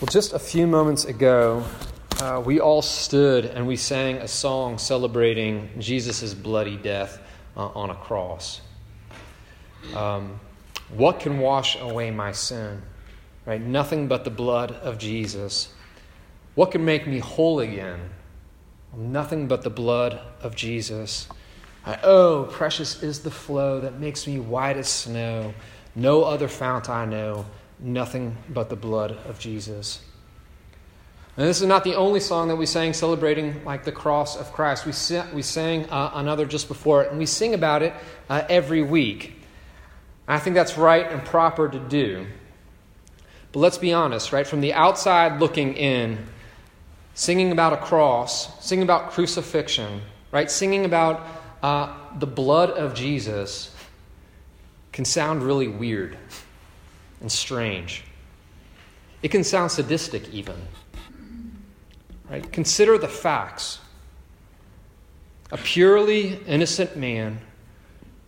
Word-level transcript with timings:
Well, 0.00 0.06
just 0.06 0.32
a 0.32 0.38
few 0.38 0.68
moments 0.68 1.06
ago, 1.06 1.64
uh, 2.20 2.40
we 2.46 2.60
all 2.60 2.82
stood 2.82 3.46
and 3.46 3.66
we 3.66 3.74
sang 3.74 4.18
a 4.18 4.28
song 4.28 4.78
celebrating 4.78 5.70
Jesus' 5.80 6.34
bloody 6.34 6.76
death 6.76 7.20
uh, 7.56 7.66
on 7.66 7.90
a 7.90 7.96
cross. 7.96 8.60
Um, 9.96 10.38
what 10.90 11.18
can 11.18 11.40
wash 11.40 11.80
away 11.80 12.12
my 12.12 12.30
sin? 12.30 12.80
Right? 13.44 13.60
Nothing 13.60 14.06
but 14.06 14.22
the 14.22 14.30
blood 14.30 14.70
of 14.70 14.98
Jesus. 14.98 15.72
What 16.54 16.70
can 16.70 16.84
make 16.84 17.08
me 17.08 17.18
whole 17.18 17.58
again? 17.58 17.98
Nothing 18.96 19.48
but 19.48 19.62
the 19.62 19.70
blood 19.70 20.20
of 20.42 20.54
Jesus. 20.54 21.28
I, 21.84 21.98
oh, 22.04 22.44
precious 22.52 23.02
is 23.02 23.22
the 23.22 23.32
flow 23.32 23.80
that 23.80 23.98
makes 23.98 24.28
me 24.28 24.38
white 24.38 24.76
as 24.76 24.88
snow. 24.88 25.54
No 25.96 26.22
other 26.22 26.46
fount 26.46 26.88
I 26.88 27.04
know 27.04 27.46
nothing 27.80 28.36
but 28.48 28.68
the 28.68 28.76
blood 28.76 29.12
of 29.26 29.38
Jesus. 29.38 30.00
And 31.36 31.46
this 31.46 31.60
is 31.60 31.68
not 31.68 31.84
the 31.84 31.94
only 31.94 32.18
song 32.18 32.48
that 32.48 32.56
we 32.56 32.66
sang 32.66 32.92
celebrating 32.92 33.64
like 33.64 33.84
the 33.84 33.92
cross 33.92 34.36
of 34.36 34.52
Christ. 34.52 34.84
We, 34.84 34.90
sang, 34.90 35.32
we 35.32 35.42
sang 35.42 35.88
uh, 35.88 36.10
another 36.14 36.46
just 36.46 36.66
before 36.66 37.04
it, 37.04 37.10
and 37.10 37.18
we 37.18 37.26
sing 37.26 37.54
about 37.54 37.82
it 37.82 37.94
uh, 38.28 38.42
every 38.48 38.82
week. 38.82 39.40
I 40.26 40.40
think 40.40 40.54
that's 40.54 40.76
right 40.76 41.10
and 41.10 41.24
proper 41.24 41.68
to 41.68 41.78
do. 41.78 42.26
But 43.52 43.60
let's 43.60 43.78
be 43.78 43.92
honest, 43.92 44.32
right? 44.32 44.46
From 44.46 44.60
the 44.60 44.72
outside 44.72 45.40
looking 45.40 45.74
in, 45.74 46.26
singing 47.14 47.52
about 47.52 47.72
a 47.72 47.76
cross, 47.76 48.64
singing 48.64 48.82
about 48.82 49.12
crucifixion, 49.12 50.02
right? 50.32 50.50
Singing 50.50 50.84
about 50.84 51.24
uh, 51.62 51.94
the 52.18 52.26
blood 52.26 52.70
of 52.70 52.94
Jesus 52.94 53.74
can 54.92 55.04
sound 55.04 55.44
really 55.44 55.68
weird 55.68 56.16
and 57.20 57.30
strange. 57.30 58.04
It 59.22 59.28
can 59.28 59.44
sound 59.44 59.70
sadistic, 59.70 60.28
even. 60.30 60.56
Right? 62.30 62.50
Consider 62.52 62.98
the 62.98 63.08
facts. 63.08 63.80
A 65.50 65.56
purely 65.56 66.36
innocent 66.46 66.96
man 66.96 67.40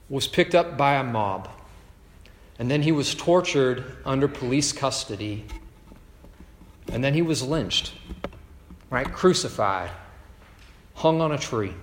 was 0.09 0.27
picked 0.27 0.55
up 0.55 0.77
by 0.77 0.95
a 0.95 1.05
mob, 1.05 1.49
and 2.59 2.71
then 2.71 2.83
he 2.83 2.93
was 2.93 3.15
tortured 3.15 3.85
under 4.05 4.27
police 4.27 4.73
custody, 4.73 5.45
and 6.93 7.05
then 7.05 7.15
he 7.15 7.23
was 7.23 7.43
lynched, 7.43 7.93
right? 8.89 9.11
Crucified, 9.13 9.91
hung 10.95 11.21
on 11.21 11.31
a 11.31 11.39
tree. 11.39 11.75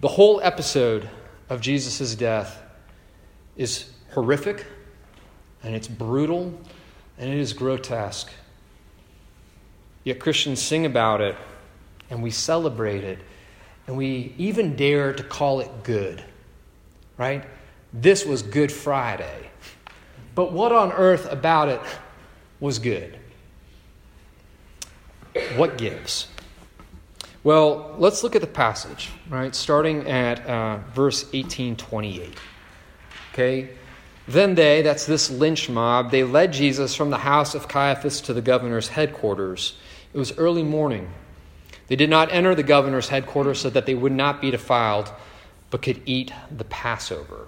The 0.00 0.08
whole 0.08 0.40
episode 0.42 1.10
of 1.50 1.60
Jesus' 1.60 2.14
death 2.14 2.62
is 3.56 3.90
horrific, 4.16 4.64
and 5.62 5.74
it's 5.74 5.86
brutal, 5.86 6.58
and 7.18 7.30
it 7.30 7.36
is 7.36 7.52
grotesque. 7.52 8.30
Yet 10.04 10.20
Christians 10.20 10.62
sing 10.62 10.86
about 10.86 11.20
it, 11.20 11.36
and 12.08 12.22
we 12.22 12.30
celebrate 12.30 13.04
it, 13.04 13.18
and 13.86 13.94
we 13.94 14.32
even 14.38 14.74
dare 14.74 15.12
to 15.12 15.22
call 15.22 15.60
it 15.60 15.68
good, 15.84 16.24
right? 17.18 17.44
This 17.92 18.24
was 18.24 18.40
Good 18.40 18.72
Friday. 18.72 19.50
But 20.34 20.50
what 20.50 20.72
on 20.72 20.92
earth 20.92 21.30
about 21.30 21.68
it 21.68 21.80
was 22.58 22.78
good? 22.78 23.18
What 25.56 25.76
gives? 25.76 26.28
Well, 27.44 27.94
let's 27.98 28.24
look 28.24 28.34
at 28.34 28.40
the 28.40 28.46
passage, 28.46 29.10
right? 29.28 29.54
Starting 29.54 30.08
at 30.08 30.44
uh, 30.46 30.78
verse 30.94 31.24
1828. 31.34 32.32
Okay? 33.34 33.68
Then 34.28 34.54
they, 34.56 34.82
that's 34.82 35.06
this 35.06 35.30
lynch 35.30 35.68
mob, 35.68 36.10
they 36.10 36.24
led 36.24 36.52
Jesus 36.52 36.94
from 36.94 37.10
the 37.10 37.18
house 37.18 37.54
of 37.54 37.68
Caiaphas 37.68 38.20
to 38.22 38.32
the 38.32 38.42
governor's 38.42 38.88
headquarters. 38.88 39.76
It 40.12 40.18
was 40.18 40.36
early 40.36 40.64
morning. 40.64 41.10
They 41.88 41.96
did 41.96 42.10
not 42.10 42.32
enter 42.32 42.54
the 42.54 42.64
governor's 42.64 43.08
headquarters 43.08 43.60
so 43.60 43.70
that 43.70 43.86
they 43.86 43.94
would 43.94 44.12
not 44.12 44.40
be 44.40 44.50
defiled, 44.50 45.12
but 45.70 45.82
could 45.82 46.02
eat 46.06 46.32
the 46.50 46.64
Passover. 46.64 47.46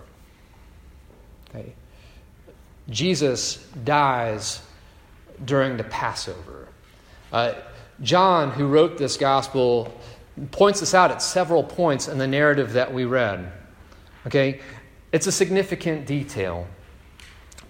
Okay. 1.51 1.73
Jesus 2.89 3.57
dies 3.85 4.63
during 5.45 5.77
the 5.77 5.85
Passover. 5.85 6.69
Uh, 7.33 7.55
John, 8.03 8.53
who 8.53 8.67
wrote 8.69 8.97
this 8.97 9.17
gospel, 9.17 9.93
points 10.53 10.81
this 10.81 10.95
out 10.95 11.11
at 11.11 11.21
several 11.21 11.65
points 11.65 12.07
in 12.07 12.19
the 12.19 12.27
narrative 12.27 12.75
that 12.75 12.93
we 12.95 13.05
read. 13.05 13.53
Okay? 14.27 14.61
It's 15.13 15.27
a 15.27 15.33
significant 15.33 16.07
detail. 16.07 16.67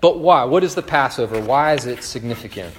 But 0.01 0.19
why? 0.19 0.45
What 0.45 0.65
is 0.65 0.75
the 0.75 0.83
Passover? 0.83 1.41
Why 1.41 1.75
is 1.75 1.87
it 1.87 2.03
significant? 2.03 2.75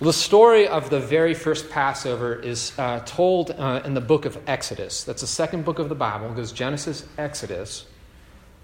The 0.00 0.12
story 0.12 0.68
of 0.68 0.90
the 0.90 1.00
very 1.00 1.34
first 1.34 1.70
Passover 1.70 2.34
is 2.34 2.72
uh, 2.78 3.00
told 3.00 3.50
uh, 3.50 3.82
in 3.84 3.94
the 3.94 4.00
book 4.00 4.24
of 4.24 4.38
Exodus. 4.46 5.04
That's 5.04 5.22
the 5.22 5.26
second 5.26 5.64
book 5.64 5.78
of 5.78 5.88
the 5.88 5.94
Bible. 5.94 6.30
It 6.30 6.36
goes 6.36 6.52
Genesis, 6.52 7.04
Exodus. 7.18 7.86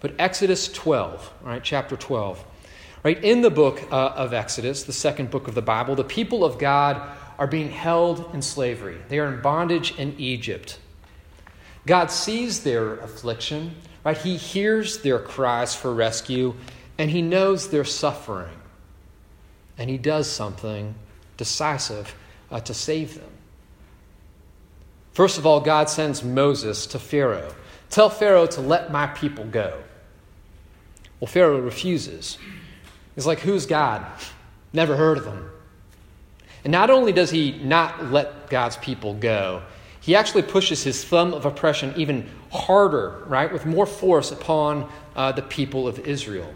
But 0.00 0.14
Exodus 0.18 0.72
12, 0.72 1.32
right, 1.42 1.62
chapter 1.62 1.96
12. 1.96 2.44
Right, 3.04 3.22
in 3.22 3.42
the 3.42 3.50
book 3.50 3.82
uh, 3.90 4.08
of 4.16 4.32
Exodus, 4.32 4.84
the 4.84 4.92
second 4.92 5.30
book 5.30 5.48
of 5.48 5.54
the 5.54 5.62
Bible, 5.62 5.94
the 5.94 6.04
people 6.04 6.44
of 6.44 6.58
God 6.58 7.16
are 7.38 7.46
being 7.46 7.70
held 7.70 8.34
in 8.34 8.42
slavery. 8.42 8.98
They 9.08 9.18
are 9.18 9.32
in 9.32 9.40
bondage 9.40 9.96
in 9.98 10.14
Egypt. 10.18 10.78
God 11.86 12.10
sees 12.10 12.64
their 12.64 12.94
affliction, 12.96 13.76
right? 14.04 14.16
He 14.16 14.36
hears 14.36 14.98
their 14.98 15.19
cries 15.19 15.75
for 15.75 15.92
rescue, 15.92 16.54
and 16.98 17.10
he 17.10 17.22
knows 17.22 17.69
their 17.69 17.84
suffering. 17.84 18.56
And 19.76 19.88
he 19.88 19.98
does 19.98 20.28
something 20.31 20.94
decisive 21.36 22.14
uh, 22.50 22.60
to 22.60 22.75
save 22.75 23.14
them. 23.14 23.31
First 25.12 25.38
of 25.38 25.47
all, 25.47 25.60
God 25.60 25.88
sends 25.88 26.22
Moses 26.22 26.87
to 26.88 26.98
Pharaoh. 26.98 27.54
Tell 27.91 28.10
Pharaoh 28.10 28.47
to 28.47 28.60
let 28.60 28.92
my 28.92 29.06
people 29.08 29.44
go. 29.44 29.82
Well, 31.20 31.28
Pharaoh 31.28 31.60
refuses. 31.60 32.38
He's 33.14 33.26
like, 33.26 33.41
Who's 33.41 33.66
God? 33.66 34.06
Never 34.72 34.97
heard 34.97 35.19
of 35.19 35.25
him. 35.25 35.50
And 36.64 36.70
not 36.70 36.91
only 36.91 37.12
does 37.12 37.31
he 37.31 37.53
not 37.53 38.12
let 38.12 38.50
God's 38.50 38.76
people 38.76 39.14
go, 39.14 39.62
he 40.08 40.16
actually 40.16 40.41
pushes 40.41 40.82
his 40.82 41.04
thumb 41.04 41.34
of 41.34 41.44
oppression 41.44 41.92
even 41.98 42.26
harder, 42.50 43.24
right, 43.26 43.52
with 43.52 43.66
more 43.66 43.84
force 43.84 44.32
upon 44.32 44.91
uh, 45.14 45.32
the 45.32 45.42
people 45.42 45.86
of 45.86 45.98
Israel. 45.98 46.50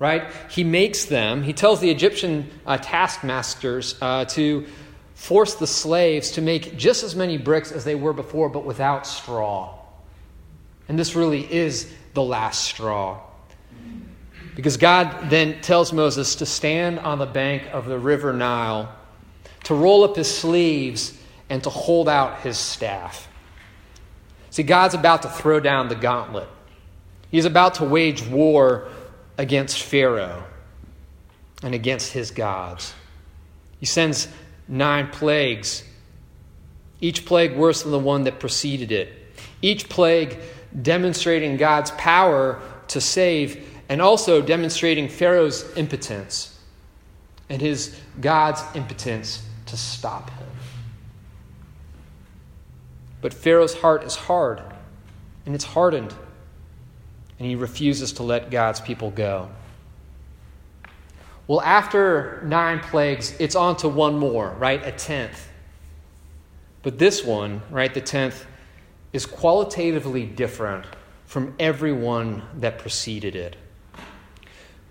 Right? 0.00 0.24
He 0.50 0.64
makes 0.64 1.04
them, 1.04 1.44
he 1.44 1.52
tells 1.52 1.78
the 1.78 1.88
Egyptian 1.88 2.50
uh, 2.66 2.78
taskmasters 2.78 3.94
uh, 4.02 4.24
to 4.30 4.66
force 5.14 5.54
the 5.54 5.68
slaves 5.68 6.32
to 6.32 6.42
make 6.42 6.76
just 6.76 7.04
as 7.04 7.14
many 7.14 7.38
bricks 7.38 7.70
as 7.70 7.84
they 7.84 7.94
were 7.94 8.12
before, 8.12 8.48
but 8.48 8.64
without 8.64 9.06
straw. 9.06 9.78
And 10.88 10.98
this 10.98 11.14
really 11.14 11.48
is 11.48 11.94
the 12.14 12.24
last 12.24 12.64
straw. 12.64 13.20
Because 14.56 14.76
God 14.76 15.30
then 15.30 15.60
tells 15.60 15.92
Moses 15.92 16.34
to 16.34 16.44
stand 16.44 16.98
on 16.98 17.20
the 17.20 17.26
bank 17.26 17.68
of 17.72 17.86
the 17.86 18.00
river 18.00 18.32
Nile, 18.32 18.92
to 19.62 19.76
roll 19.76 20.02
up 20.02 20.16
his 20.16 20.28
sleeves, 20.28 21.16
and 21.50 21.62
to 21.64 21.70
hold 21.70 22.08
out 22.08 22.40
his 22.40 22.56
staff. 22.56 23.28
See, 24.50 24.62
God's 24.62 24.94
about 24.94 25.22
to 25.22 25.28
throw 25.28 25.60
down 25.60 25.88
the 25.88 25.94
gauntlet. 25.94 26.48
He's 27.30 27.44
about 27.44 27.74
to 27.74 27.84
wage 27.84 28.24
war 28.26 28.88
against 29.36 29.82
Pharaoh 29.82 30.44
and 31.62 31.74
against 31.74 32.12
his 32.12 32.30
gods. 32.30 32.94
He 33.78 33.86
sends 33.86 34.28
nine 34.66 35.08
plagues, 35.08 35.84
each 37.00 37.26
plague 37.26 37.56
worse 37.56 37.82
than 37.82 37.92
the 37.92 37.98
one 37.98 38.24
that 38.24 38.40
preceded 38.40 38.92
it. 38.92 39.12
Each 39.62 39.88
plague 39.88 40.38
demonstrating 40.82 41.56
God's 41.56 41.90
power 41.92 42.60
to 42.88 43.00
save 43.00 43.66
and 43.88 44.00
also 44.00 44.40
demonstrating 44.40 45.08
Pharaoh's 45.08 45.76
impotence 45.76 46.58
and 47.48 47.60
his 47.60 47.98
God's 48.20 48.62
impotence 48.74 49.44
to 49.66 49.76
stop 49.76 50.30
him. 50.30 50.49
But 53.20 53.34
Pharaoh's 53.34 53.74
heart 53.74 54.04
is 54.04 54.16
hard, 54.16 54.62
and 55.46 55.54
it's 55.54 55.64
hardened, 55.64 56.14
and 57.38 57.48
he 57.48 57.54
refuses 57.54 58.12
to 58.14 58.22
let 58.22 58.50
God's 58.50 58.80
people 58.80 59.10
go. 59.10 59.50
Well, 61.46 61.60
after 61.62 62.42
nine 62.44 62.78
plagues, 62.78 63.34
it's 63.40 63.56
on 63.56 63.76
to 63.78 63.88
one 63.88 64.18
more, 64.18 64.50
right? 64.50 64.84
A 64.86 64.92
tenth. 64.92 65.50
But 66.82 66.98
this 66.98 67.24
one, 67.24 67.62
right, 67.70 67.92
the 67.92 68.00
tenth, 68.00 68.46
is 69.12 69.26
qualitatively 69.26 70.24
different 70.24 70.86
from 71.26 71.54
every 71.58 71.92
one 71.92 72.42
that 72.54 72.78
preceded 72.78 73.34
it. 73.34 73.56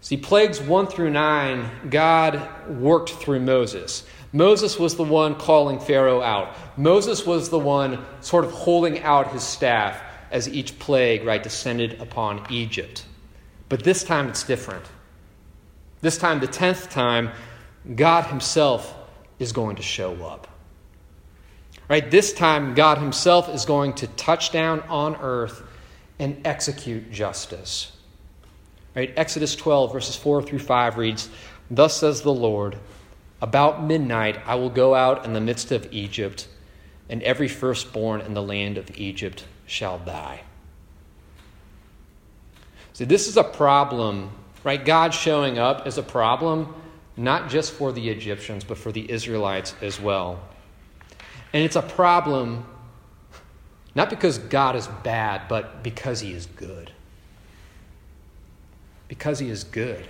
See, 0.01 0.17
plagues 0.17 0.61
one 0.61 0.87
through 0.87 1.09
nine, 1.09 1.69
God 1.89 2.69
worked 2.69 3.09
through 3.09 3.41
Moses. 3.41 4.05
Moses 4.31 4.77
was 4.77 4.95
the 4.95 5.03
one 5.03 5.35
calling 5.35 5.79
Pharaoh 5.79 6.21
out. 6.21 6.55
Moses 6.77 7.25
was 7.25 7.49
the 7.49 7.59
one 7.59 8.05
sort 8.21 8.45
of 8.45 8.51
holding 8.51 9.01
out 9.01 9.31
his 9.31 9.43
staff 9.43 10.01
as 10.31 10.47
each 10.47 10.77
plague, 10.77 11.25
right, 11.25 11.41
descended 11.41 11.99
upon 11.99 12.45
Egypt. 12.51 13.05
But 13.69 13.83
this 13.83 14.03
time 14.03 14.27
it's 14.27 14.43
different. 14.43 14.85
This 16.01 16.17
time, 16.17 16.39
the 16.39 16.47
tenth 16.47 16.89
time, 16.89 17.31
God 17.95 18.25
Himself 18.25 18.95
is 19.37 19.51
going 19.51 19.77
to 19.77 19.81
show 19.81 20.13
up. 20.25 20.47
Right? 21.89 22.09
This 22.09 22.33
time, 22.33 22.73
God 22.73 22.99
Himself 22.99 23.49
is 23.49 23.65
going 23.65 23.93
to 23.95 24.07
touch 24.07 24.51
down 24.51 24.81
on 24.81 25.15
earth 25.17 25.61
and 26.19 26.45
execute 26.45 27.11
justice. 27.11 27.91
Right? 28.95 29.13
Exodus 29.17 29.55
12, 29.55 29.91
verses 29.91 30.15
4 30.15 30.43
through 30.43 30.59
5 30.59 30.97
reads 30.97 31.29
Thus 31.69 31.97
says 31.97 32.21
the 32.21 32.33
Lord, 32.33 32.77
About 33.41 33.83
midnight 33.83 34.39
I 34.45 34.55
will 34.55 34.69
go 34.69 34.95
out 34.95 35.25
in 35.25 35.33
the 35.33 35.41
midst 35.41 35.71
of 35.71 35.91
Egypt, 35.91 36.47
and 37.09 37.23
every 37.23 37.47
firstborn 37.47 38.21
in 38.21 38.33
the 38.33 38.41
land 38.41 38.77
of 38.77 38.95
Egypt 38.97 39.45
shall 39.65 39.99
die. 39.99 40.41
See, 42.93 43.05
this 43.05 43.27
is 43.27 43.37
a 43.37 43.43
problem, 43.43 44.31
right? 44.63 44.83
God 44.83 45.13
showing 45.13 45.57
up 45.57 45.87
is 45.87 45.97
a 45.97 46.03
problem 46.03 46.75
not 47.15 47.49
just 47.49 47.71
for 47.73 47.91
the 47.91 48.09
Egyptians, 48.09 48.63
but 48.63 48.77
for 48.77 48.91
the 48.91 49.09
Israelites 49.11 49.75
as 49.81 49.99
well. 49.99 50.39
And 51.53 51.63
it's 51.63 51.75
a 51.75 51.81
problem 51.81 52.65
not 53.95 54.09
because 54.09 54.37
God 54.37 54.75
is 54.75 54.87
bad, 55.03 55.47
but 55.49 55.83
because 55.83 56.21
he 56.21 56.31
is 56.31 56.45
good. 56.45 56.91
Because 59.07 59.39
he 59.39 59.49
is 59.49 59.63
good. 59.63 60.05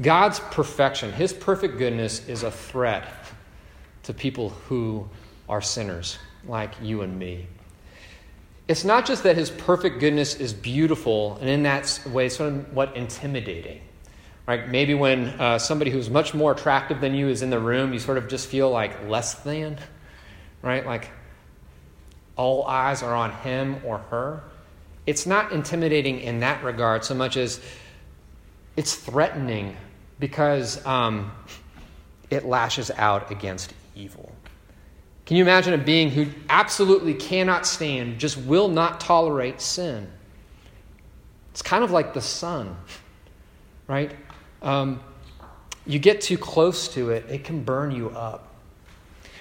God's 0.00 0.38
perfection, 0.38 1.12
his 1.12 1.32
perfect 1.32 1.78
goodness, 1.78 2.28
is 2.28 2.44
a 2.44 2.50
threat 2.50 3.08
to 4.04 4.14
people 4.14 4.50
who 4.50 5.08
are 5.48 5.60
sinners 5.60 6.18
like 6.46 6.72
you 6.80 7.02
and 7.02 7.18
me. 7.18 7.46
It's 8.68 8.84
not 8.84 9.06
just 9.06 9.22
that 9.24 9.36
his 9.36 9.50
perfect 9.50 9.98
goodness 9.98 10.36
is 10.36 10.52
beautiful 10.52 11.38
and 11.40 11.48
in 11.48 11.62
that 11.64 12.00
way 12.06 12.28
somewhat 12.28 12.96
intimidating. 12.96 13.80
Right? 14.46 14.68
Maybe 14.68 14.94
when 14.94 15.26
uh, 15.40 15.58
somebody 15.58 15.90
who's 15.90 16.08
much 16.08 16.32
more 16.32 16.52
attractive 16.52 17.00
than 17.00 17.14
you 17.14 17.28
is 17.28 17.42
in 17.42 17.50
the 17.50 17.58
room, 17.58 17.92
you 17.92 17.98
sort 17.98 18.18
of 18.18 18.28
just 18.28 18.48
feel 18.48 18.70
like 18.70 19.08
less 19.08 19.34
than, 19.34 19.78
right? 20.62 20.86
Like 20.86 21.10
all 22.36 22.64
eyes 22.66 23.02
are 23.02 23.14
on 23.14 23.32
him 23.32 23.80
or 23.84 23.98
her. 23.98 24.42
It's 25.06 25.26
not 25.26 25.52
intimidating 25.52 26.20
in 26.20 26.40
that 26.40 26.62
regard 26.62 27.04
so 27.04 27.14
much 27.14 27.36
as 27.36 27.60
it's 28.76 28.94
threatening 28.94 29.76
because 30.18 30.84
um, 30.86 31.32
it 32.30 32.44
lashes 32.44 32.90
out 32.90 33.30
against 33.30 33.72
evil. 33.94 34.32
Can 35.26 35.36
you 35.36 35.42
imagine 35.42 35.74
a 35.74 35.78
being 35.78 36.10
who 36.10 36.26
absolutely 36.48 37.14
cannot 37.14 37.66
stand, 37.66 38.18
just 38.18 38.38
will 38.38 38.68
not 38.68 39.00
tolerate 39.00 39.60
sin? 39.60 40.10
It's 41.50 41.62
kind 41.62 41.84
of 41.84 41.90
like 41.90 42.14
the 42.14 42.20
sun, 42.20 42.76
right? 43.86 44.14
Um, 44.62 45.00
you 45.86 45.98
get 45.98 46.20
too 46.20 46.38
close 46.38 46.88
to 46.94 47.10
it, 47.10 47.26
it 47.28 47.44
can 47.44 47.62
burn 47.62 47.90
you 47.90 48.10
up. 48.10 48.44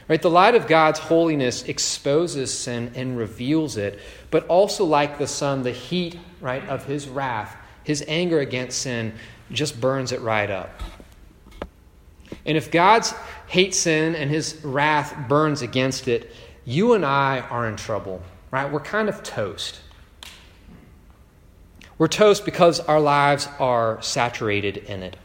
Right? 0.09 0.21
The 0.21 0.29
light 0.29 0.55
of 0.55 0.67
God's 0.67 0.99
holiness 0.99 1.63
exposes 1.63 2.57
sin 2.57 2.93
and 2.95 3.17
reveals 3.17 3.75
it, 3.75 3.99
but 4.31 4.47
also 4.47 4.85
like 4.85 5.17
the 5.17 5.27
sun, 5.27 5.63
the 5.63 5.71
heat, 5.71 6.17
right, 6.39 6.65
of 6.69 6.85
his 6.85 7.09
wrath, 7.09 7.55
his 7.83 8.03
anger 8.07 8.39
against 8.39 8.79
sin 8.79 9.13
just 9.51 9.79
burns 9.79 10.11
it 10.11 10.21
right 10.21 10.49
up. 10.49 10.69
And 12.45 12.57
if 12.57 12.71
God's 12.71 13.13
hate 13.47 13.73
sin 13.73 14.15
and 14.15 14.29
his 14.29 14.63
wrath 14.63 15.27
burns 15.27 15.61
against 15.61 16.07
it, 16.07 16.31
you 16.65 16.93
and 16.93 17.05
I 17.05 17.39
are 17.39 17.67
in 17.67 17.75
trouble, 17.75 18.21
right? 18.51 18.71
We're 18.71 18.79
kind 18.79 19.09
of 19.09 19.23
toast. 19.23 19.79
We're 21.97 22.07
toast 22.07 22.45
because 22.45 22.79
our 22.79 22.99
lives 22.99 23.47
are 23.59 24.01
saturated 24.01 24.77
in 24.77 25.03
it. 25.03 25.17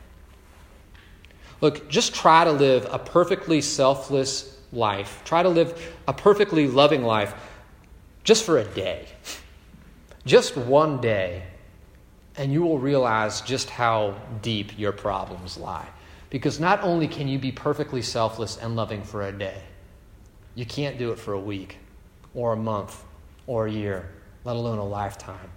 Look, 1.61 1.89
just 1.89 2.15
try 2.15 2.45
to 2.45 2.53
live 2.53 2.87
a 2.91 2.99
perfectly 2.99 3.61
selfless 3.61 4.59
life. 4.73 5.23
Try 5.25 5.43
to 5.43 5.49
live 5.49 5.95
a 6.09 6.13
perfectly 6.13 6.67
loving 6.67 7.05
life 7.05 7.35
just 8.25 8.45
for 8.45 8.59
a 8.59 8.65
day. 8.65 9.07
Just 10.25 10.57
one 10.57 11.01
day. 11.01 11.43
And 12.37 12.53
you 12.53 12.63
will 12.63 12.79
realize 12.79 13.41
just 13.43 13.69
how 13.69 14.17
deep 14.41 14.79
your 14.79 14.93
problems 14.93 15.57
lie. 15.59 15.89
Because 16.31 16.59
not 16.59 16.83
only 16.83 17.07
can 17.09 17.29
you 17.29 17.39
be 17.39 17.53
perfectly 17.53 18.01
selfless 18.01 18.57
and 18.57 18.75
loving 18.75 19.03
for 19.03 19.23
a 19.23 19.33
day, 19.33 19.63
you 20.55 20.65
can't 20.65 20.99
do 20.99 21.13
it 21.13 21.19
for 21.19 21.35
a 21.35 21.41
week 21.41 21.79
or 22.35 22.55
a 22.55 22.57
month 22.57 23.05
or 23.47 23.67
a 23.67 23.71
year, 23.71 24.09
let 24.45 24.57
alone 24.57 24.79
a 24.79 24.85
lifetime. 24.85 25.51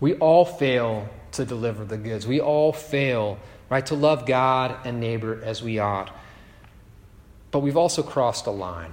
We 0.00 0.14
all 0.14 0.44
fail 0.44 1.08
to 1.32 1.44
deliver 1.44 1.84
the 1.84 1.96
goods. 1.96 2.26
We 2.26 2.40
all 2.40 2.72
fail, 2.72 3.38
right, 3.70 3.84
to 3.86 3.94
love 3.94 4.26
God 4.26 4.76
and 4.84 5.00
neighbor 5.00 5.40
as 5.42 5.62
we 5.62 5.78
ought. 5.78 6.14
But 7.50 7.60
we've 7.60 7.76
also 7.76 8.02
crossed 8.02 8.46
a 8.46 8.50
line, 8.50 8.92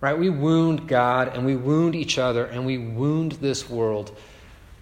right? 0.00 0.18
We 0.18 0.30
wound 0.30 0.88
God 0.88 1.28
and 1.28 1.46
we 1.46 1.56
wound 1.56 1.94
each 1.94 2.18
other 2.18 2.46
and 2.46 2.66
we 2.66 2.78
wound 2.78 3.32
this 3.32 3.68
world 3.68 4.16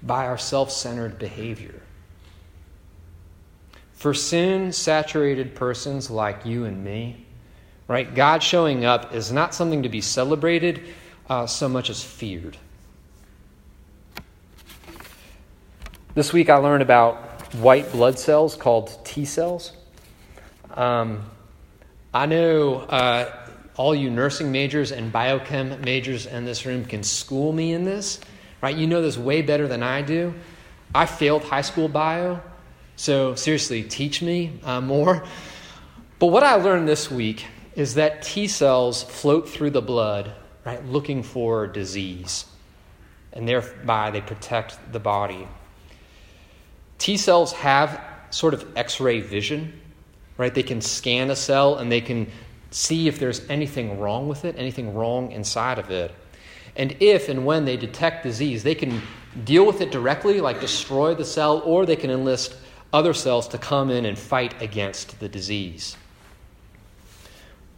by 0.03 0.27
our 0.27 0.39
self 0.39 0.71
centered 0.71 1.19
behavior. 1.19 1.83
For 3.93 4.15
sin 4.15 4.73
saturated 4.73 5.55
persons 5.55 6.09
like 6.11 6.47
you 6.47 6.65
and 6.65 6.85
me, 6.85 7.27
right, 7.89 8.15
God 8.15 8.43
showing 8.43 8.85
up 8.85 9.15
is 9.15 9.33
not 9.33 9.55
something 9.55 9.83
to 9.83 9.89
be 9.89 10.01
celebrated 10.01 10.85
uh, 11.29 11.47
so 11.47 11.69
much 11.69 11.91
as 11.91 12.03
feared. 12.03 12.57
This 16.15 16.33
week 16.33 16.49
I 16.49 16.57
learned 16.57 16.83
about 16.83 17.17
white 17.57 17.91
blood 17.93 18.19
cells 18.19 18.57
called 18.57 19.05
T 19.05 19.25
cells. 19.25 19.73
Um, 20.75 21.25
I 22.15 22.27
know 22.27 22.77
uh, 22.77 23.49
all 23.77 23.95
you 23.95 24.11
nursing 24.11 24.51
majors 24.51 24.93
and 24.93 25.13
biochem 25.13 25.85
majors 25.85 26.27
in 26.27 26.45
this 26.45 26.67
room 26.67 26.85
can 26.85 27.03
school 27.03 27.53
me 27.53 27.73
in 27.73 27.85
this, 27.85 28.21
right? 28.63 28.77
You 28.77 28.87
know 28.87 29.03
this 29.03 29.19
way 29.19 29.43
better 29.43 29.69
than 29.69 29.83
I 29.83 30.03
do. 30.03 30.35
I 30.95 31.07
failed 31.07 31.45
high 31.45 31.63
school 31.63 31.89
bio. 31.89 32.41
So, 32.97 33.35
seriously, 33.35 33.83
teach 33.85 34.23
me 34.23 34.59
uh, 34.65 34.81
more. 34.81 35.25
But 36.19 36.27
what 36.27 36.43
I 36.43 36.57
learned 36.57 36.89
this 36.89 37.11
week 37.11 37.45
is 37.77 37.95
that 37.95 38.23
T 38.23 38.49
cells 38.49 39.05
float 39.05 39.49
through 39.49 39.71
the 39.71 39.83
blood, 39.83 40.33
right, 40.65 40.85
looking 40.85 41.23
for 41.23 41.69
disease. 41.69 42.45
And 43.33 43.47
thereby 43.47 44.11
they 44.11 44.21
protect 44.21 44.93
the 44.93 44.99
body. 44.99 45.47
T 46.99 47.17
cells 47.17 47.53
have 47.53 48.01
sort 48.31 48.53
of 48.53 48.67
x 48.77 49.01
ray 49.01 49.21
vision, 49.21 49.81
right? 50.37 50.53
They 50.53 50.65
can 50.65 50.81
scan 50.81 51.31
a 51.31 51.37
cell 51.37 51.77
and 51.77 51.91
they 51.91 52.01
can 52.01 52.31
see 52.71 53.07
if 53.07 53.19
there's 53.19 53.49
anything 53.49 54.01
wrong 54.01 54.29
with 54.29 54.45
it, 54.45 54.57
anything 54.59 54.95
wrong 54.95 55.31
inside 55.31 55.79
of 55.79 55.91
it. 55.91 56.13
And 56.79 56.97
if 57.01 57.29
and 57.29 57.45
when 57.45 57.65
they 57.65 57.77
detect 57.77 58.23
disease, 58.23 58.63
they 58.63 58.77
can 58.77 59.03
deal 59.45 59.67
with 59.67 59.81
it 59.81 59.91
directly, 59.91 60.41
like 60.41 60.61
destroy 60.61 61.15
the 61.15 61.25
cell, 61.25 61.61
or 61.65 61.85
they 61.85 61.97
can 61.97 62.11
enlist 62.11 62.55
other 62.93 63.13
cells 63.13 63.49
to 63.49 63.59
come 63.59 63.91
in 63.91 64.07
and 64.07 64.17
fight 64.17 64.63
against 64.63 65.19
the 65.21 65.29
disease. 65.29 65.97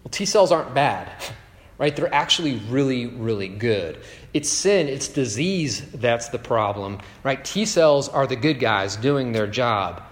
Well, 0.05 0.11
T 0.11 0.25
cells 0.25 0.53
aren't 0.53 0.75
bad, 0.75 1.11
right? 1.79 1.97
They're 1.97 2.15
actually 2.15 2.57
really, 2.69 3.07
really 3.07 3.49
good. 3.49 4.01
It's 4.35 4.49
sin, 4.49 4.87
it's 4.87 5.09
disease 5.09 5.91
that's 5.93 6.29
the 6.29 6.39
problem, 6.39 6.99
right? 7.25 7.43
T 7.45 7.65
cells 7.65 8.09
are 8.09 8.27
the 8.27 8.37
good 8.37 8.61
guys 8.61 8.97
doing 8.97 9.33
their 9.33 9.47
job. 9.47 10.03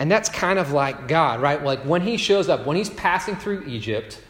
And 0.00 0.10
that's 0.10 0.28
kind 0.28 0.58
of 0.58 0.72
like 0.72 1.06
God, 1.06 1.40
right? 1.40 1.62
Like 1.62 1.80
when 1.84 2.02
He 2.02 2.16
shows 2.16 2.48
up, 2.48 2.66
when 2.66 2.76
He's 2.76 2.90
passing 2.90 3.36
through 3.36 3.64
Egypt, 3.66 4.20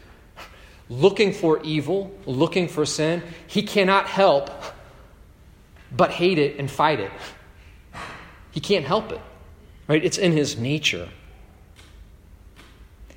looking 0.89 1.33
for 1.33 1.61
evil, 1.63 2.11
looking 2.25 2.67
for 2.67 2.85
sin, 2.85 3.23
He 3.47 3.63
cannot 3.63 4.07
help 4.07 4.49
but 5.95 6.11
hate 6.11 6.37
it 6.37 6.59
and 6.59 6.69
fight 6.69 6.99
it. 6.99 7.11
He 8.51 8.59
can't 8.59 8.85
help 8.85 9.11
it. 9.11 9.21
Right? 9.87 10.03
It's 10.03 10.17
in 10.17 10.31
his 10.31 10.57
nature. 10.57 11.09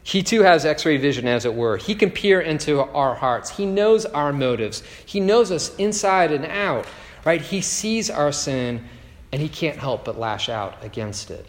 He 0.03 0.23
too 0.23 0.43
has 0.43 0.65
x 0.65 0.85
ray 0.85 0.97
vision, 0.97 1.27
as 1.27 1.45
it 1.45 1.55
were. 1.55 1.77
He 1.77 1.95
can 1.95 2.11
peer 2.11 2.41
into 2.41 2.81
our 2.81 3.15
hearts. 3.15 3.51
He 3.51 3.67
knows 3.67 4.07
our 4.07 4.33
motives. 4.33 4.83
He 5.07 5.21
knows 5.21 5.51
us 5.51 5.75
inside 5.77 6.33
and 6.33 6.47
out. 6.47 6.87
Right? 7.25 7.41
He 7.41 7.61
sees 7.61 8.11
our 8.11 8.33
sin 8.33 8.85
and 9.33 9.43
he 9.43 9.49
can't 9.49 9.77
help 9.77 10.05
but 10.05 10.19
lash 10.19 10.49
out 10.49 10.83
against 10.83 11.31
it. 11.31 11.47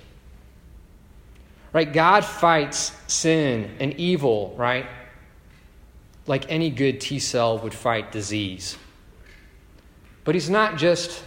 Right? 1.71 1.91
God 1.91 2.25
fights 2.25 2.91
sin 3.07 3.75
and 3.79 3.93
evil, 3.93 4.53
right? 4.57 4.85
Like 6.29 6.49
any 6.49 6.69
good 6.69 7.01
T 7.01 7.17
cell 7.17 7.57
would 7.57 7.73
fight 7.73 8.13
disease. 8.13 8.77
But 10.23 10.35
he's 10.35 10.49
not 10.49 10.77
just 10.77 11.23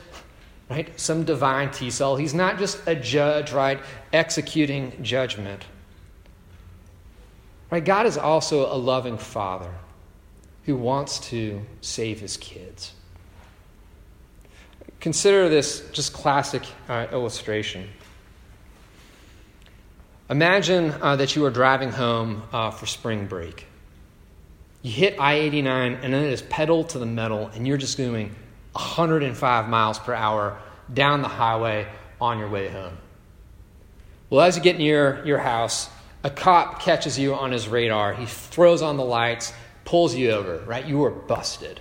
right? 0.72 0.98
Some 0.98 1.24
divine 1.24 1.70
T 1.70 1.90
cell. 1.90 2.16
He's 2.16 2.32
not 2.32 2.58
just 2.58 2.80
a 2.86 2.94
judge, 2.94 3.52
right? 3.52 3.78
Executing 4.12 5.02
judgment. 5.02 5.64
Right? 7.70 7.84
God 7.84 8.06
is 8.06 8.16
also 8.16 8.72
a 8.72 8.76
loving 8.76 9.18
father 9.18 9.70
who 10.64 10.76
wants 10.76 11.18
to 11.30 11.60
save 11.80 12.20
his 12.20 12.36
kids. 12.36 12.92
Consider 15.00 15.48
this 15.48 15.86
just 15.90 16.12
classic 16.12 16.62
uh, 16.88 17.06
illustration. 17.12 17.88
Imagine 20.30 20.94
uh, 21.02 21.16
that 21.16 21.36
you 21.36 21.44
are 21.44 21.50
driving 21.50 21.90
home 21.90 22.44
uh, 22.52 22.70
for 22.70 22.86
spring 22.86 23.26
break. 23.26 23.66
You 24.82 24.90
hit 24.90 25.18
I 25.18 25.34
89 25.34 26.00
and 26.02 26.12
then 26.12 26.24
it 26.24 26.32
is 26.32 26.42
pedal 26.42 26.84
to 26.84 26.98
the 26.98 27.06
metal, 27.06 27.50
and 27.54 27.66
you're 27.66 27.76
just 27.76 27.96
doing 27.96 28.34
105 28.72 29.68
miles 29.68 29.98
per 29.98 30.12
hour 30.12 30.58
down 30.92 31.22
the 31.22 31.28
highway 31.28 31.86
on 32.20 32.38
your 32.38 32.48
way 32.48 32.68
home. 32.68 32.98
Well, 34.28 34.40
as 34.40 34.56
you 34.56 34.62
get 34.62 34.78
near 34.78 35.22
your 35.24 35.38
house, 35.38 35.88
a 36.24 36.30
cop 36.30 36.80
catches 36.80 37.18
you 37.18 37.34
on 37.34 37.52
his 37.52 37.68
radar. 37.68 38.14
He 38.14 38.26
throws 38.26 38.82
on 38.82 38.96
the 38.96 39.04
lights, 39.04 39.52
pulls 39.84 40.14
you 40.14 40.30
over, 40.30 40.58
right? 40.60 40.86
You 40.86 41.04
are 41.04 41.10
busted. 41.10 41.80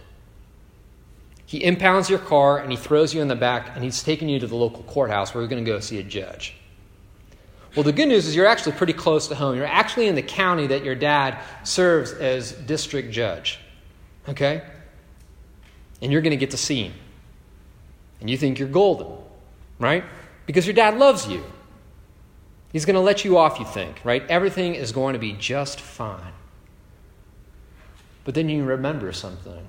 He 1.45 1.63
impounds 1.63 2.09
your 2.09 2.19
car 2.19 2.59
and 2.59 2.71
he 2.71 2.77
throws 2.77 3.13
you 3.13 3.21
in 3.21 3.27
the 3.27 3.35
back 3.35 3.71
and 3.75 3.83
he's 3.83 4.03
taking 4.03 4.29
you 4.29 4.39
to 4.39 4.47
the 4.47 4.55
local 4.55 4.83
courthouse 4.83 5.33
where 5.33 5.41
you're 5.41 5.49
going 5.49 5.63
to 5.63 5.69
go 5.69 5.79
see 5.79 5.99
a 5.99 6.03
judge. 6.03 6.55
Well, 7.75 7.83
the 7.83 7.93
good 7.93 8.07
news 8.07 8.27
is 8.27 8.35
you're 8.35 8.47
actually 8.47 8.73
pretty 8.73 8.93
close 8.93 9.27
to 9.29 9.35
home. 9.35 9.55
You're 9.55 9.65
actually 9.65 10.07
in 10.07 10.15
the 10.15 10.21
county 10.21 10.67
that 10.67 10.83
your 10.83 10.95
dad 10.95 11.37
serves 11.63 12.11
as 12.11 12.51
district 12.51 13.11
judge. 13.11 13.59
Okay? 14.27 14.61
And 16.01 16.11
you're 16.11 16.21
going 16.21 16.31
to 16.31 16.37
get 16.37 16.51
to 16.51 16.57
see 16.57 16.83
him. 16.83 16.93
And 18.19 18.29
you 18.29 18.37
think 18.37 18.59
you're 18.59 18.67
golden, 18.67 19.07
right? 19.79 20.03
Because 20.45 20.67
your 20.67 20.75
dad 20.75 20.97
loves 20.97 21.27
you. 21.27 21.43
He's 22.71 22.85
going 22.85 22.95
to 22.95 23.01
let 23.01 23.23
you 23.23 23.37
off, 23.37 23.59
you 23.59 23.65
think, 23.65 24.01
right? 24.03 24.23
Everything 24.29 24.75
is 24.75 24.91
going 24.91 25.13
to 25.13 25.19
be 25.19 25.33
just 25.33 25.79
fine. 25.79 26.33
But 28.23 28.35
then 28.35 28.49
you 28.49 28.63
remember 28.63 29.11
something. 29.11 29.65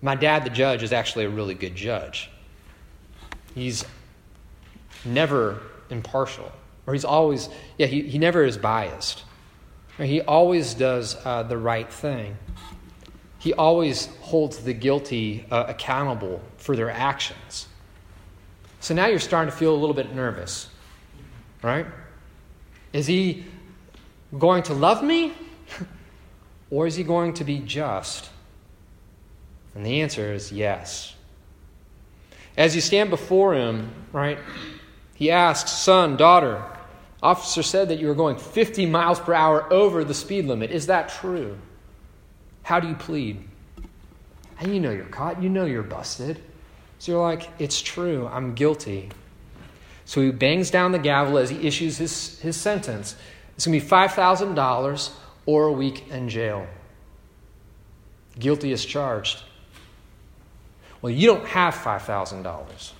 My 0.00 0.14
dad, 0.14 0.44
the 0.44 0.50
judge, 0.50 0.82
is 0.82 0.92
actually 0.92 1.24
a 1.24 1.28
really 1.28 1.54
good 1.54 1.76
judge. 1.76 2.30
He's 3.54 3.84
never 5.04 5.60
impartial, 5.92 6.50
or 6.86 6.94
he's 6.94 7.04
always, 7.04 7.48
yeah, 7.78 7.86
he, 7.86 8.02
he 8.02 8.18
never 8.18 8.44
is 8.44 8.58
biased. 8.58 9.24
He 9.98 10.20
always 10.22 10.74
does 10.74 11.16
uh, 11.24 11.42
the 11.44 11.58
right 11.58 11.90
thing. 11.92 12.36
He 13.38 13.52
always 13.52 14.06
holds 14.20 14.58
the 14.58 14.72
guilty 14.72 15.44
uh, 15.50 15.64
accountable 15.68 16.40
for 16.56 16.76
their 16.76 16.90
actions. 16.90 17.66
So 18.80 18.94
now 18.94 19.06
you're 19.06 19.18
starting 19.18 19.50
to 19.50 19.56
feel 19.56 19.74
a 19.74 19.78
little 19.78 19.94
bit 19.94 20.14
nervous, 20.14 20.68
right? 21.62 21.86
Is 22.92 23.06
he 23.06 23.44
going 24.38 24.64
to 24.64 24.74
love 24.74 25.04
me? 25.04 25.32
or 26.70 26.86
is 26.86 26.96
he 26.96 27.04
going 27.04 27.34
to 27.34 27.44
be 27.44 27.58
just? 27.58 28.30
And 29.74 29.84
the 29.84 30.02
answer 30.02 30.32
is 30.32 30.52
yes. 30.52 31.14
As 32.56 32.74
you 32.74 32.80
stand 32.80 33.10
before 33.10 33.54
him, 33.54 33.90
right, 34.12 34.38
he 35.14 35.30
asks, 35.30 35.70
Son, 35.70 36.16
daughter, 36.16 36.64
officer 37.22 37.62
said 37.62 37.88
that 37.88 37.98
you 37.98 38.08
were 38.08 38.14
going 38.14 38.36
50 38.36 38.86
miles 38.86 39.20
per 39.20 39.34
hour 39.34 39.72
over 39.72 40.04
the 40.04 40.14
speed 40.14 40.46
limit. 40.46 40.70
Is 40.70 40.86
that 40.86 41.08
true? 41.08 41.58
How 42.62 42.80
do 42.80 42.88
you 42.88 42.94
plead? 42.94 43.42
And 44.58 44.74
you 44.74 44.80
know 44.80 44.90
you're 44.90 45.04
caught. 45.04 45.42
You 45.42 45.48
know 45.48 45.64
you're 45.64 45.82
busted. 45.82 46.40
So 46.98 47.12
you're 47.12 47.22
like, 47.22 47.48
It's 47.58 47.80
true. 47.80 48.28
I'm 48.28 48.54
guilty. 48.54 49.10
So 50.04 50.20
he 50.20 50.30
bangs 50.30 50.70
down 50.70 50.92
the 50.92 50.98
gavel 50.98 51.38
as 51.38 51.50
he 51.50 51.66
issues 51.66 51.98
his, 51.98 52.38
his 52.40 52.56
sentence. 52.56 53.16
It's 53.54 53.66
going 53.66 53.78
to 53.78 53.84
be 53.84 53.90
$5,000 53.90 55.10
or 55.46 55.64
a 55.66 55.72
week 55.72 56.08
in 56.08 56.28
jail. 56.28 56.66
Guilty 58.38 58.72
as 58.72 58.84
charged. 58.84 59.42
Well, 61.00 61.12
you 61.12 61.26
don't 61.26 61.46
have 61.46 61.74
$5,000. 61.74 62.92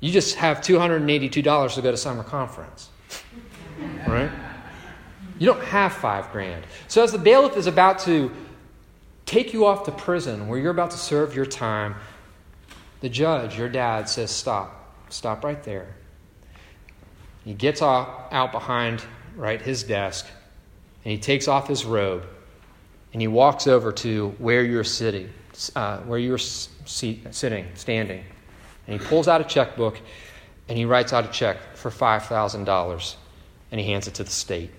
You 0.00 0.12
just 0.12 0.36
have 0.36 0.58
$282 0.58 1.74
to 1.74 1.82
go 1.82 1.90
to 1.90 1.96
summer 1.96 2.22
conference. 2.22 2.90
Right? 4.06 4.30
You 5.38 5.46
don't 5.46 5.64
have 5.64 5.92
five 5.92 6.30
grand. 6.32 6.64
So, 6.88 7.02
as 7.02 7.12
the 7.12 7.18
bailiff 7.18 7.56
is 7.56 7.66
about 7.66 7.98
to 8.00 8.30
take 9.26 9.52
you 9.52 9.66
off 9.66 9.84
to 9.84 9.92
prison 9.92 10.48
where 10.48 10.58
you're 10.58 10.70
about 10.70 10.92
to 10.92 10.96
serve 10.96 11.34
your 11.34 11.46
time, 11.46 11.94
the 13.00 13.08
judge, 13.08 13.58
your 13.58 13.68
dad, 13.68 14.08
says, 14.08 14.30
Stop. 14.30 14.72
Stop 15.10 15.44
right 15.44 15.62
there. 15.62 15.94
He 17.44 17.54
gets 17.54 17.82
off, 17.82 18.08
out 18.32 18.50
behind 18.50 19.04
right 19.36 19.60
his 19.60 19.82
desk 19.82 20.26
and 21.04 21.12
he 21.12 21.18
takes 21.18 21.46
off 21.46 21.68
his 21.68 21.84
robe 21.84 22.26
and 23.12 23.22
he 23.22 23.28
walks 23.28 23.68
over 23.68 23.92
to 23.92 24.30
where 24.38 24.64
you're 24.64 24.82
sitting, 24.82 25.32
uh, 25.76 25.98
where 25.98 26.18
you're 26.18 26.38
seat, 26.38 27.26
sitting, 27.30 27.66
standing. 27.74 28.24
And 28.86 29.00
he 29.00 29.06
pulls 29.06 29.28
out 29.28 29.40
a 29.40 29.44
checkbook 29.44 30.00
and 30.68 30.78
he 30.78 30.84
writes 30.84 31.12
out 31.12 31.24
a 31.24 31.28
check 31.28 31.58
for 31.74 31.90
$5,000 31.90 33.14
and 33.70 33.80
he 33.80 33.86
hands 33.86 34.06
it 34.06 34.14
to 34.14 34.24
the 34.24 34.30
state. 34.30 34.70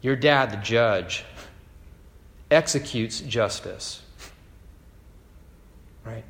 Your 0.00 0.16
dad, 0.16 0.50
the 0.50 0.56
judge, 0.56 1.24
executes 2.50 3.20
justice. 3.20 4.02
Right? 6.04 6.24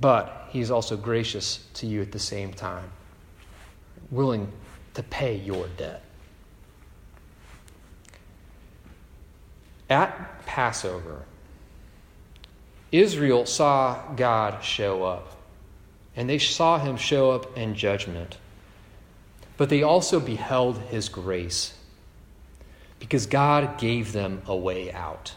But 0.00 0.48
he's 0.50 0.70
also 0.70 0.96
gracious 0.96 1.64
to 1.74 1.86
you 1.86 2.02
at 2.02 2.10
the 2.10 2.18
same 2.18 2.52
time, 2.52 2.90
willing 4.10 4.50
to 4.94 5.02
pay 5.04 5.36
your 5.36 5.68
debt. 5.76 6.02
At 9.88 10.44
Passover, 10.46 11.24
Israel 12.92 13.46
saw 13.46 14.02
God 14.16 14.64
show 14.64 15.04
up, 15.04 15.36
and 16.16 16.28
they 16.28 16.38
saw 16.38 16.78
him 16.78 16.96
show 16.96 17.30
up 17.30 17.56
in 17.56 17.74
judgment. 17.74 18.36
But 19.56 19.68
they 19.68 19.82
also 19.82 20.18
beheld 20.18 20.78
his 20.78 21.08
grace, 21.08 21.74
because 22.98 23.26
God 23.26 23.78
gave 23.78 24.12
them 24.12 24.42
a 24.46 24.56
way 24.56 24.92
out. 24.92 25.34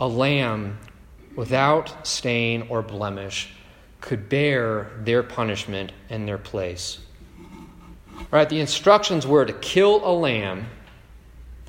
A 0.00 0.08
lamb 0.08 0.78
without 1.36 2.06
stain 2.06 2.66
or 2.68 2.82
blemish 2.82 3.52
could 4.00 4.28
bear 4.28 4.90
their 4.98 5.22
punishment 5.22 5.92
in 6.08 6.26
their 6.26 6.38
place. 6.38 6.98
Right? 8.30 8.48
The 8.48 8.60
instructions 8.60 9.26
were 9.26 9.44
to 9.44 9.52
kill 9.52 10.04
a 10.04 10.10
lamb, 10.12 10.66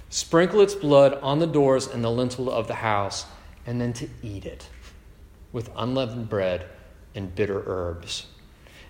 sprinkle 0.09 0.61
its 0.61 0.73
blood 0.73 1.13
on 1.21 1.39
the 1.39 1.47
doors 1.47 1.87
and 1.87 2.03
the 2.03 2.09
lintel 2.09 2.51
of 2.51 2.67
the 2.67 2.75
house 2.75 3.25
and 3.65 3.79
then 3.79 3.93
to 3.93 4.09
eat 4.21 4.45
it 4.45 4.69
with 5.51 5.69
unleavened 5.75 6.29
bread 6.29 6.65
and 7.15 7.33
bitter 7.33 7.63
herbs. 7.65 8.27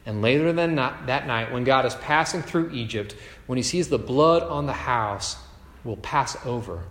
And 0.06 0.22
later 0.22 0.52
than 0.54 0.76
that, 0.76 1.08
that 1.08 1.28
night, 1.28 1.52
when 1.52 1.64
God 1.64 1.86
is 1.86 1.96
passing 1.96 2.42
through 2.42 2.72
Egypt, 2.72 3.16
when 3.48 3.58
he 3.58 3.64
sees 3.64 3.90
the 3.90 4.00
blood 4.00 4.44
on 4.44 4.66
the 4.66 4.74
house, 4.74 5.38
will 5.84 5.98
pass 5.98 6.38
over. 6.46 6.84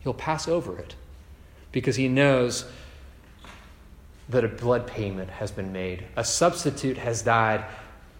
He'll 0.00 0.14
pass 0.14 0.48
over 0.48 0.78
it 0.78 0.94
because 1.72 1.96
he 1.96 2.08
knows 2.08 2.64
that 4.28 4.44
a 4.44 4.48
blood 4.48 4.86
payment 4.86 5.30
has 5.30 5.50
been 5.50 5.72
made. 5.72 6.06
A 6.16 6.24
substitute 6.24 6.96
has 6.98 7.22
died 7.22 7.64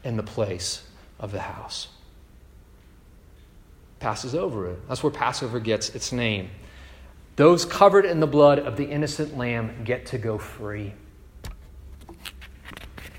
in 0.05 0.17
the 0.17 0.23
place 0.23 0.83
of 1.19 1.33
the 1.33 1.41
house. 1.41 1.89
Passes 4.01 4.35
over 4.35 4.71
it. 4.71 4.89
That's 4.89 5.03
where 5.03 5.13
Passover 5.13 5.61
gets 5.61 5.95
its 5.95 6.11
name. 6.11 6.51
Those 7.37 7.65
covered 7.65 8.05
in 8.05 8.21
the 8.21 8.27
blood 8.27 8.59
of 8.59 8.77
the 8.77 8.85
innocent 8.85 9.37
lamb 9.37 9.85
get 9.85 10.07
to 10.07 10.19
go 10.19 10.39
free. 10.39 10.93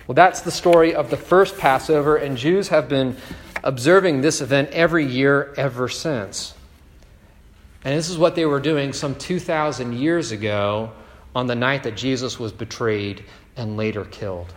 Well, 0.07 0.15
that's 0.15 0.41
the 0.41 0.51
story 0.51 0.93
of 0.93 1.09
the 1.09 1.17
first 1.17 1.57
Passover, 1.57 2.17
and 2.17 2.35
Jews 2.35 2.67
have 2.67 2.89
been 2.89 3.15
observing 3.63 4.21
this 4.21 4.41
event 4.41 4.69
every 4.71 5.05
year 5.05 5.53
ever 5.57 5.87
since. 5.87 6.53
And 7.83 7.97
this 7.97 8.09
is 8.09 8.17
what 8.17 8.35
they 8.35 8.45
were 8.45 8.59
doing 8.59 8.93
some 8.93 9.15
2,000 9.15 9.93
years 9.93 10.31
ago 10.31 10.91
on 11.35 11.47
the 11.47 11.55
night 11.55 11.83
that 11.83 11.95
Jesus 11.95 12.39
was 12.39 12.51
betrayed 12.51 13.23
and 13.55 13.77
later 13.77 14.05
killed. 14.05 14.53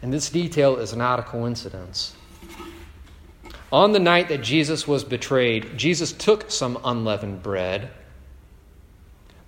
And 0.00 0.12
this 0.12 0.30
detail 0.30 0.76
is 0.76 0.94
not 0.94 1.18
a 1.18 1.22
coincidence. 1.22 2.14
On 3.70 3.92
the 3.92 3.98
night 3.98 4.28
that 4.28 4.42
Jesus 4.42 4.88
was 4.88 5.04
betrayed, 5.04 5.76
Jesus 5.76 6.12
took 6.12 6.50
some 6.50 6.78
unleavened 6.84 7.42
bread. 7.42 7.90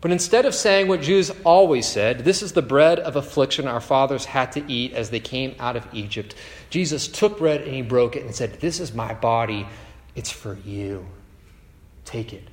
But 0.00 0.10
instead 0.10 0.46
of 0.46 0.54
saying 0.54 0.88
what 0.88 1.02
Jews 1.02 1.30
always 1.44 1.86
said, 1.86 2.20
this 2.20 2.42
is 2.42 2.52
the 2.52 2.62
bread 2.62 2.98
of 2.98 3.16
affliction 3.16 3.68
our 3.68 3.80
fathers 3.80 4.24
had 4.24 4.52
to 4.52 4.64
eat 4.70 4.92
as 4.94 5.10
they 5.10 5.20
came 5.20 5.54
out 5.58 5.76
of 5.76 5.86
Egypt, 5.92 6.34
Jesus 6.70 7.06
took 7.06 7.38
bread 7.38 7.62
and 7.62 7.74
he 7.74 7.82
broke 7.82 8.16
it 8.16 8.24
and 8.24 8.34
said, 8.34 8.60
This 8.60 8.80
is 8.80 8.94
my 8.94 9.12
body, 9.14 9.66
it's 10.14 10.30
for 10.30 10.54
you. 10.64 11.06
Take 12.04 12.32
it 12.32 12.48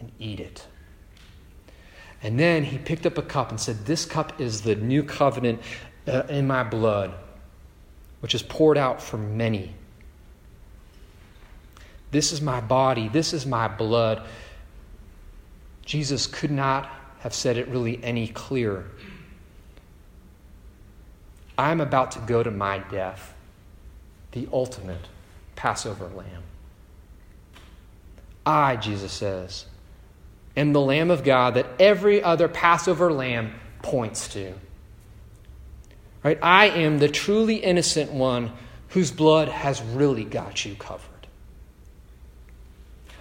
and 0.00 0.10
eat 0.18 0.40
it. 0.40 0.66
And 2.22 2.40
then 2.40 2.64
he 2.64 2.78
picked 2.78 3.06
up 3.06 3.18
a 3.18 3.22
cup 3.22 3.50
and 3.50 3.60
said, 3.60 3.86
This 3.86 4.04
cup 4.04 4.40
is 4.40 4.62
the 4.62 4.74
new 4.74 5.02
covenant 5.02 5.60
uh, 6.08 6.22
in 6.28 6.46
my 6.46 6.64
blood, 6.64 7.14
which 8.20 8.34
is 8.34 8.42
poured 8.42 8.78
out 8.78 9.00
for 9.00 9.16
many. 9.16 9.74
This 12.14 12.30
is 12.30 12.40
my 12.40 12.60
body. 12.60 13.08
This 13.08 13.32
is 13.32 13.44
my 13.44 13.66
blood. 13.66 14.24
Jesus 15.84 16.28
could 16.28 16.52
not 16.52 16.88
have 17.18 17.34
said 17.34 17.56
it 17.56 17.66
really 17.66 17.98
any 18.04 18.28
clearer. 18.28 18.86
I'm 21.58 21.80
about 21.80 22.12
to 22.12 22.20
go 22.20 22.40
to 22.40 22.52
my 22.52 22.78
death, 22.78 23.34
the 24.30 24.46
ultimate 24.52 25.08
Passover 25.56 26.06
lamb. 26.06 26.44
I, 28.46 28.76
Jesus 28.76 29.10
says, 29.12 29.66
am 30.56 30.72
the 30.72 30.80
Lamb 30.80 31.10
of 31.10 31.24
God 31.24 31.54
that 31.54 31.66
every 31.80 32.22
other 32.22 32.46
Passover 32.46 33.12
lamb 33.12 33.54
points 33.82 34.28
to. 34.34 34.54
Right? 36.22 36.38
I 36.40 36.66
am 36.66 37.00
the 37.00 37.08
truly 37.08 37.56
innocent 37.56 38.12
one 38.12 38.52
whose 38.90 39.10
blood 39.10 39.48
has 39.48 39.82
really 39.82 40.22
got 40.22 40.64
you 40.64 40.76
covered. 40.76 41.13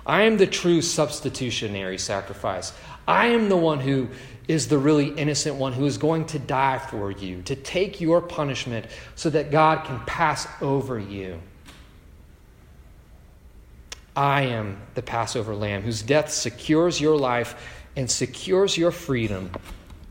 I 0.05 0.23
am 0.23 0.37
the 0.37 0.47
true 0.47 0.81
substitutionary 0.81 1.97
sacrifice. 1.97 2.73
I 3.07 3.27
am 3.27 3.49
the 3.49 3.57
one 3.57 3.79
who 3.79 4.09
is 4.47 4.67
the 4.67 4.77
really 4.77 5.07
innocent 5.07 5.55
one 5.55 5.73
who 5.73 5.85
is 5.85 5.97
going 5.97 6.25
to 6.25 6.39
die 6.39 6.77
for 6.77 7.11
you, 7.11 7.41
to 7.43 7.55
take 7.55 8.01
your 8.01 8.21
punishment 8.21 8.85
so 9.15 9.29
that 9.29 9.51
God 9.51 9.85
can 9.85 9.99
pass 10.01 10.47
over 10.61 10.99
you. 10.99 11.39
I 14.15 14.41
am 14.43 14.81
the 14.95 15.01
Passover 15.01 15.55
lamb 15.55 15.81
whose 15.81 16.01
death 16.01 16.31
secures 16.31 16.99
your 16.99 17.17
life 17.17 17.81
and 17.95 18.09
secures 18.09 18.77
your 18.77 18.91
freedom 18.91 19.49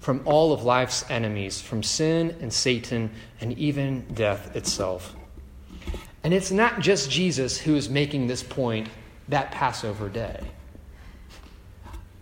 from 0.00 0.22
all 0.24 0.52
of 0.52 0.64
life's 0.64 1.08
enemies, 1.10 1.60
from 1.60 1.82
sin 1.82 2.36
and 2.40 2.52
Satan 2.52 3.10
and 3.40 3.56
even 3.58 4.00
death 4.14 4.56
itself. 4.56 5.14
And 6.24 6.32
it's 6.34 6.50
not 6.50 6.80
just 6.80 7.10
Jesus 7.10 7.58
who 7.58 7.76
is 7.76 7.88
making 7.88 8.26
this 8.26 8.42
point 8.42 8.88
that 9.32 9.50
Passover 9.50 10.08
day. 10.08 10.40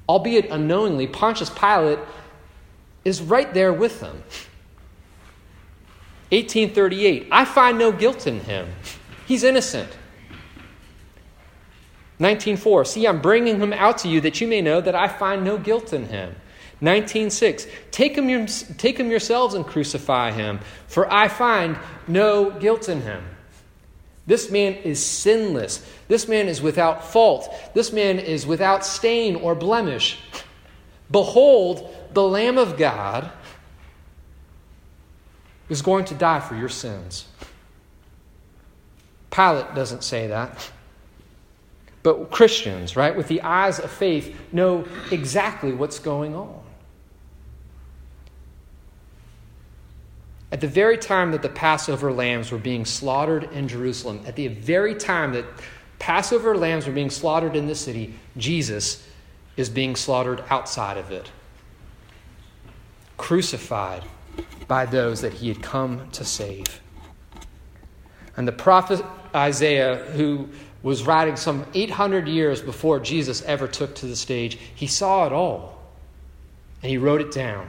Albeit 0.08 0.50
unknowingly, 0.50 1.06
Pontius 1.06 1.50
Pilate 1.50 1.98
is 3.04 3.20
right 3.20 3.52
there 3.52 3.72
with 3.72 4.00
them. 4.00 4.22
1838, 6.30 7.28
I 7.30 7.44
find 7.44 7.78
no 7.78 7.90
guilt 7.92 8.26
in 8.26 8.40
him. 8.40 8.68
He's 9.26 9.42
innocent. 9.42 9.90
19.4, 12.20 12.86
see, 12.86 13.06
I'm 13.06 13.20
bringing 13.20 13.58
him 13.60 13.72
out 13.72 13.98
to 13.98 14.08
you 14.08 14.20
that 14.20 14.40
you 14.40 14.46
may 14.46 14.60
know 14.60 14.80
that 14.80 14.94
I 14.94 15.08
find 15.08 15.42
no 15.42 15.58
guilt 15.58 15.92
in 15.92 16.06
him. 16.06 16.36
19.6, 16.80 17.68
take 17.90 18.16
him, 18.16 18.46
take 18.76 18.98
him 18.98 19.10
yourselves 19.10 19.54
and 19.54 19.66
crucify 19.66 20.30
him, 20.30 20.60
for 20.86 21.12
I 21.12 21.28
find 21.28 21.76
no 22.06 22.50
guilt 22.50 22.88
in 22.88 23.02
him. 23.02 23.24
This 24.30 24.48
man 24.48 24.74
is 24.74 25.04
sinless. 25.04 25.84
This 26.06 26.28
man 26.28 26.46
is 26.46 26.62
without 26.62 27.04
fault. 27.04 27.52
This 27.74 27.92
man 27.92 28.20
is 28.20 28.46
without 28.46 28.86
stain 28.86 29.34
or 29.34 29.56
blemish. 29.56 30.20
Behold, 31.10 31.92
the 32.12 32.22
Lamb 32.22 32.56
of 32.56 32.78
God 32.78 33.32
is 35.68 35.82
going 35.82 36.04
to 36.04 36.14
die 36.14 36.38
for 36.38 36.54
your 36.54 36.68
sins. 36.68 37.26
Pilate 39.32 39.74
doesn't 39.74 40.04
say 40.04 40.28
that. 40.28 40.70
But 42.04 42.30
Christians, 42.30 42.94
right, 42.94 43.16
with 43.16 43.26
the 43.26 43.42
eyes 43.42 43.80
of 43.80 43.90
faith, 43.90 44.32
know 44.52 44.86
exactly 45.10 45.72
what's 45.72 45.98
going 45.98 46.36
on. 46.36 46.62
At 50.52 50.60
the 50.60 50.68
very 50.68 50.98
time 50.98 51.30
that 51.32 51.42
the 51.42 51.48
Passover 51.48 52.12
lambs 52.12 52.50
were 52.50 52.58
being 52.58 52.84
slaughtered 52.84 53.44
in 53.52 53.68
Jerusalem, 53.68 54.20
at 54.26 54.36
the 54.36 54.48
very 54.48 54.94
time 54.94 55.32
that 55.32 55.44
Passover 55.98 56.56
lambs 56.56 56.86
were 56.86 56.92
being 56.92 57.10
slaughtered 57.10 57.54
in 57.54 57.66
the 57.66 57.74
city, 57.74 58.14
Jesus 58.36 59.06
is 59.56 59.68
being 59.68 59.94
slaughtered 59.94 60.42
outside 60.50 60.96
of 60.96 61.12
it, 61.12 61.30
crucified 63.16 64.02
by 64.66 64.86
those 64.86 65.20
that 65.20 65.34
he 65.34 65.48
had 65.48 65.62
come 65.62 66.08
to 66.12 66.24
save. 66.24 66.80
And 68.36 68.48
the 68.48 68.52
prophet 68.52 69.04
Isaiah, 69.34 69.96
who 70.12 70.48
was 70.82 71.04
writing 71.04 71.36
some 71.36 71.66
800 71.74 72.26
years 72.26 72.62
before 72.62 72.98
Jesus 72.98 73.42
ever 73.42 73.68
took 73.68 73.94
to 73.96 74.06
the 74.06 74.16
stage, 74.16 74.56
he 74.74 74.86
saw 74.86 75.26
it 75.26 75.32
all 75.32 75.78
and 76.82 76.90
he 76.90 76.96
wrote 76.96 77.20
it 77.20 77.32
down. 77.32 77.68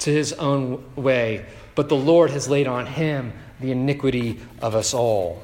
to 0.00 0.12
his 0.12 0.32
own 0.34 0.84
way, 0.96 1.44
but 1.74 1.88
the 1.88 1.96
Lord 1.96 2.30
has 2.30 2.48
laid 2.48 2.66
on 2.66 2.86
him 2.86 3.32
the 3.60 3.70
iniquity 3.72 4.40
of 4.60 4.74
us 4.74 4.94
all. 4.94 5.42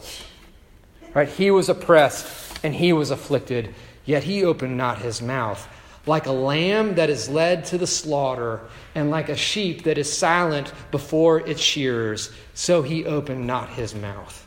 Right? 1.14 1.28
He 1.28 1.50
was 1.50 1.68
oppressed 1.68 2.58
and 2.62 2.74
he 2.74 2.92
was 2.92 3.10
afflicted, 3.10 3.74
yet 4.04 4.24
he 4.24 4.44
opened 4.44 4.76
not 4.76 4.98
his 4.98 5.22
mouth. 5.22 5.66
Like 6.06 6.26
a 6.26 6.32
lamb 6.32 6.94
that 6.94 7.10
is 7.10 7.28
led 7.28 7.64
to 7.66 7.78
the 7.78 7.86
slaughter, 7.86 8.60
and 8.94 9.10
like 9.10 9.28
a 9.28 9.36
sheep 9.36 9.82
that 9.84 9.98
is 9.98 10.12
silent 10.12 10.72
before 10.90 11.40
its 11.40 11.60
shearers, 11.60 12.30
so 12.54 12.82
he 12.82 13.04
opened 13.04 13.46
not 13.46 13.70
his 13.70 13.94
mouth. 13.94 14.46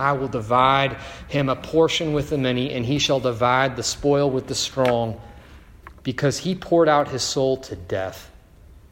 I 0.00 0.12
will 0.12 0.28
divide 0.28 0.96
him 1.28 1.48
a 1.48 1.56
portion 1.56 2.12
with 2.12 2.30
the 2.30 2.38
many, 2.38 2.72
and 2.72 2.84
he 2.86 2.98
shall 2.98 3.20
divide 3.20 3.76
the 3.76 3.82
spoil 3.82 4.30
with 4.30 4.46
the 4.46 4.54
strong, 4.54 5.20
because 6.02 6.38
he 6.38 6.54
poured 6.54 6.88
out 6.88 7.08
his 7.08 7.22
soul 7.22 7.58
to 7.58 7.76
death 7.76 8.30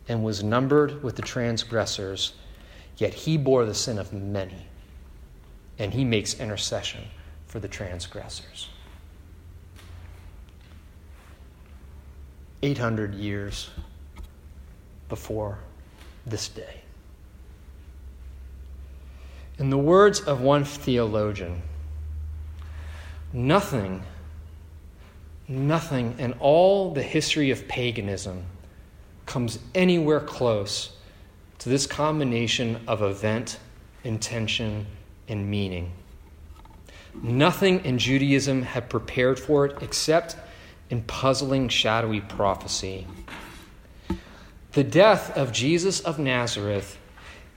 and 0.09 0.23
was 0.23 0.43
numbered 0.43 1.03
with 1.03 1.17
the 1.17 1.23
transgressors. 1.23 2.35
Yet 2.97 3.15
he 3.15 3.39
bore 3.39 3.65
the 3.65 3.75
sin 3.75 3.99
of 3.99 4.13
many, 4.13 4.67
and 5.79 5.95
he 5.95 6.05
makes 6.05 6.39
intercession 6.39 7.05
for 7.47 7.61
the 7.61 7.69
transgressors. 7.69 8.69
800 12.63 13.15
years 13.15 13.71
before 15.09 15.59
this 16.27 16.49
day. 16.49 16.83
In 19.59 19.71
the 19.71 19.79
words 19.79 20.21
of 20.21 20.41
one 20.41 20.65
theologian, 20.65 21.63
nothing, 23.33 24.05
nothing 25.49 26.15
in 26.19 26.33
all 26.35 26.93
the 26.93 27.03
history 27.03 27.51
of 27.51 27.67
paganism 27.67 28.45
comes 29.27 29.59
anywhere 29.75 30.21
close 30.21 30.97
to 31.59 31.69
this 31.69 31.87
combination 31.87 32.81
of 32.87 33.03
event, 33.03 33.59
intention, 34.05 34.87
and 35.27 35.51
meaning. 35.51 35.91
Nothing 37.21 37.85
in 37.85 37.99
Judaism 37.99 38.63
had 38.63 38.89
prepared 38.89 39.41
for 39.41 39.67
it 39.67 39.83
except 39.83 40.37
in 40.89 41.03
puzzling, 41.03 41.69
shadowy 41.69 42.21
prophecy. 42.21 43.07
The 44.73 44.85
death 44.85 45.37
of 45.37 45.51
Jesus 45.51 45.99
of 46.01 46.21
Nazareth 46.21 46.97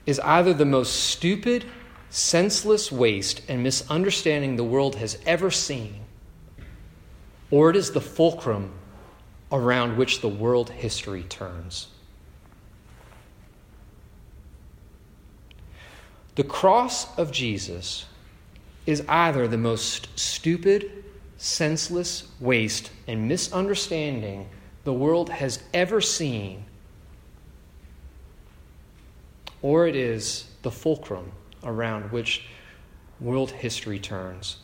is 0.04 0.18
either 0.20 0.52
the 0.52 0.64
most 0.64 0.92
stupid, 1.04 1.64
senseless 2.12 2.92
waste 2.92 3.40
and 3.48 3.62
misunderstanding 3.62 4.56
the 4.56 4.64
world 4.64 4.96
has 4.96 5.18
ever 5.24 5.50
seen, 5.50 5.94
or 7.50 7.70
it 7.70 7.76
is 7.76 7.92
the 7.92 8.02
fulcrum 8.02 8.70
around 9.50 9.96
which 9.96 10.20
the 10.20 10.28
world 10.28 10.68
history 10.68 11.22
turns. 11.22 11.88
The 16.34 16.44
cross 16.44 17.18
of 17.18 17.32
Jesus 17.32 18.04
is 18.84 19.02
either 19.08 19.48
the 19.48 19.56
most 19.56 20.08
stupid, 20.18 21.04
senseless 21.38 22.28
waste 22.40 22.90
and 23.08 23.26
misunderstanding 23.26 24.50
the 24.84 24.92
world 24.92 25.30
has 25.30 25.62
ever 25.72 26.02
seen, 26.02 26.64
or 29.62 29.86
it 29.86 29.96
is 29.96 30.44
the 30.60 30.70
fulcrum 30.70 31.32
around 31.64 32.10
which 32.12 32.46
world 33.20 33.50
history 33.50 33.98
turns. 33.98 34.58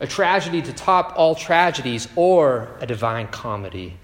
A 0.00 0.06
tragedy 0.06 0.62
to 0.62 0.72
top 0.72 1.14
all 1.16 1.34
tragedies, 1.34 2.06
or 2.14 2.76
a 2.80 2.86
divine 2.86 3.26
comedy. 3.28 3.96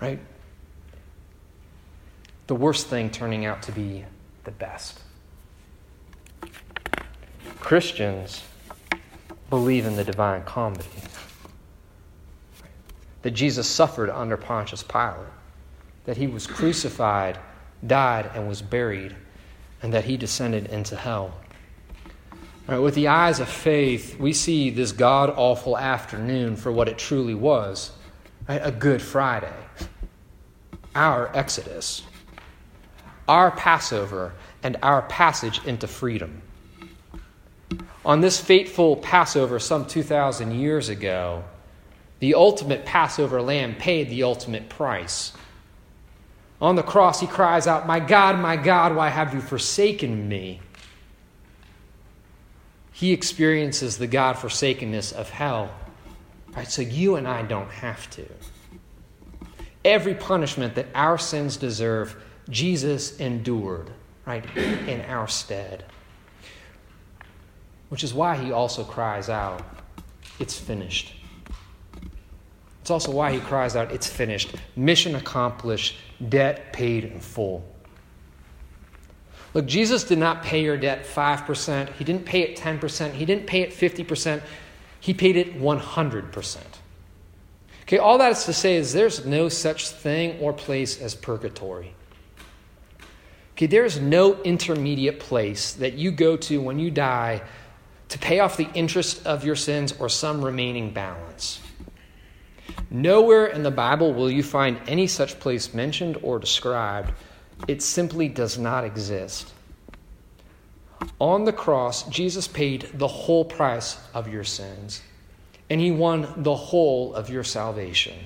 Right? 0.00 0.18
The 2.46 2.54
worst 2.54 2.86
thing 2.86 3.10
turning 3.10 3.44
out 3.44 3.62
to 3.64 3.72
be 3.72 4.04
the 4.44 4.52
best. 4.52 5.00
Christians 7.60 8.42
believe 9.50 9.86
in 9.86 9.96
the 9.96 10.04
divine 10.04 10.44
comedy. 10.44 10.88
That 13.22 13.32
Jesus 13.32 13.66
suffered 13.66 14.08
under 14.08 14.36
Pontius 14.36 14.82
Pilate, 14.82 15.26
that 16.04 16.16
he 16.16 16.28
was 16.28 16.46
crucified, 16.46 17.38
died, 17.86 18.30
and 18.34 18.48
was 18.48 18.62
buried, 18.62 19.16
and 19.82 19.92
that 19.92 20.04
he 20.04 20.16
descended 20.16 20.66
into 20.66 20.96
hell. 20.96 21.34
Right, 22.66 22.78
with 22.78 22.94
the 22.94 23.08
eyes 23.08 23.38
of 23.38 23.48
faith, 23.48 24.18
we 24.18 24.32
see 24.32 24.70
this 24.70 24.92
god 24.92 25.30
awful 25.36 25.78
afternoon 25.78 26.56
for 26.56 26.72
what 26.72 26.88
it 26.88 26.98
truly 26.98 27.34
was 27.34 27.92
right? 28.48 28.60
a 28.62 28.72
Good 28.72 29.00
Friday, 29.00 29.54
our 30.94 31.30
Exodus 31.36 32.02
our 33.28 33.50
Passover 33.50 34.32
and 34.62 34.76
our 34.82 35.02
passage 35.02 35.64
into 35.64 35.86
freedom. 35.86 36.42
On 38.04 38.20
this 38.20 38.40
fateful 38.40 38.96
Passover, 38.96 39.58
some 39.58 39.86
2,000 39.86 40.52
years 40.52 40.88
ago, 40.88 41.42
the 42.20 42.34
ultimate 42.34 42.84
Passover 42.84 43.42
lamb 43.42 43.74
paid 43.74 44.08
the 44.08 44.22
ultimate 44.22 44.68
price. 44.68 45.32
On 46.60 46.74
the 46.74 46.82
cross, 46.82 47.20
he 47.20 47.26
cries 47.26 47.66
out, 47.66 47.86
My 47.86 48.00
God, 48.00 48.38
my 48.38 48.56
God, 48.56 48.94
why 48.96 49.08
have 49.08 49.34
you 49.34 49.40
forsaken 49.40 50.28
me? 50.28 50.60
He 52.92 53.12
experiences 53.12 53.98
the 53.98 54.06
God 54.06 54.38
forsakenness 54.38 55.12
of 55.12 55.28
hell. 55.28 55.74
Right, 56.56 56.66
so 56.66 56.80
you 56.80 57.16
and 57.16 57.28
I 57.28 57.42
don't 57.42 57.70
have 57.70 58.08
to. 58.12 58.26
Every 59.84 60.14
punishment 60.14 60.74
that 60.76 60.86
our 60.94 61.18
sins 61.18 61.58
deserve 61.58 62.16
Jesus 62.48 63.18
endured, 63.18 63.90
right, 64.24 64.44
in 64.56 65.02
our 65.02 65.28
stead. 65.28 65.84
Which 67.90 68.02
is 68.02 68.14
why 68.14 68.36
he 68.36 68.50
also 68.50 68.82
cries 68.82 69.28
out, 69.28 69.62
It's 70.38 70.58
finished. 70.58 71.14
It's 72.86 72.90
also 72.92 73.10
why 73.10 73.32
he 73.32 73.40
cries 73.40 73.74
out, 73.74 73.90
It's 73.90 74.06
finished. 74.06 74.54
Mission 74.76 75.16
accomplished, 75.16 75.96
debt 76.28 76.72
paid 76.72 77.02
in 77.02 77.18
full. 77.18 77.64
Look, 79.54 79.66
Jesus 79.66 80.04
did 80.04 80.18
not 80.18 80.44
pay 80.44 80.62
your 80.62 80.76
debt 80.76 81.04
5%. 81.04 81.92
He 81.94 82.04
didn't 82.04 82.24
pay 82.24 82.42
it 82.42 82.56
10%. 82.56 83.10
He 83.10 83.24
didn't 83.24 83.48
pay 83.48 83.62
it 83.62 83.70
50%. 83.70 84.40
He 85.00 85.12
paid 85.12 85.36
it 85.36 85.60
100%. 85.60 86.58
Okay, 87.82 87.98
all 87.98 88.18
that 88.18 88.30
is 88.30 88.44
to 88.44 88.52
say 88.52 88.76
is 88.76 88.92
there's 88.92 89.26
no 89.26 89.48
such 89.48 89.88
thing 89.88 90.38
or 90.38 90.52
place 90.52 91.02
as 91.02 91.16
purgatory. 91.16 91.92
Okay, 93.56 93.66
there 93.66 93.84
is 93.84 93.98
no 93.98 94.40
intermediate 94.42 95.18
place 95.18 95.72
that 95.72 95.94
you 95.94 96.12
go 96.12 96.36
to 96.36 96.62
when 96.62 96.78
you 96.78 96.92
die 96.92 97.42
to 98.10 98.18
pay 98.20 98.38
off 98.38 98.56
the 98.56 98.70
interest 98.74 99.26
of 99.26 99.44
your 99.44 99.56
sins 99.56 99.92
or 99.98 100.08
some 100.08 100.40
remaining 100.44 100.92
balance. 100.92 101.58
Nowhere 102.90 103.46
in 103.46 103.62
the 103.62 103.70
Bible 103.70 104.12
will 104.12 104.30
you 104.30 104.42
find 104.42 104.78
any 104.86 105.06
such 105.06 105.40
place 105.40 105.74
mentioned 105.74 106.18
or 106.22 106.38
described. 106.38 107.12
It 107.68 107.82
simply 107.82 108.28
does 108.28 108.58
not 108.58 108.84
exist. 108.84 109.52
On 111.18 111.44
the 111.44 111.52
cross, 111.52 112.08
Jesus 112.08 112.48
paid 112.48 112.90
the 112.94 113.08
whole 113.08 113.44
price 113.44 113.98
of 114.14 114.28
your 114.28 114.44
sins, 114.44 115.02
and 115.68 115.80
he 115.80 115.90
won 115.90 116.32
the 116.36 116.54
whole 116.54 117.14
of 117.14 117.28
your 117.30 117.44
salvation. 117.44 118.16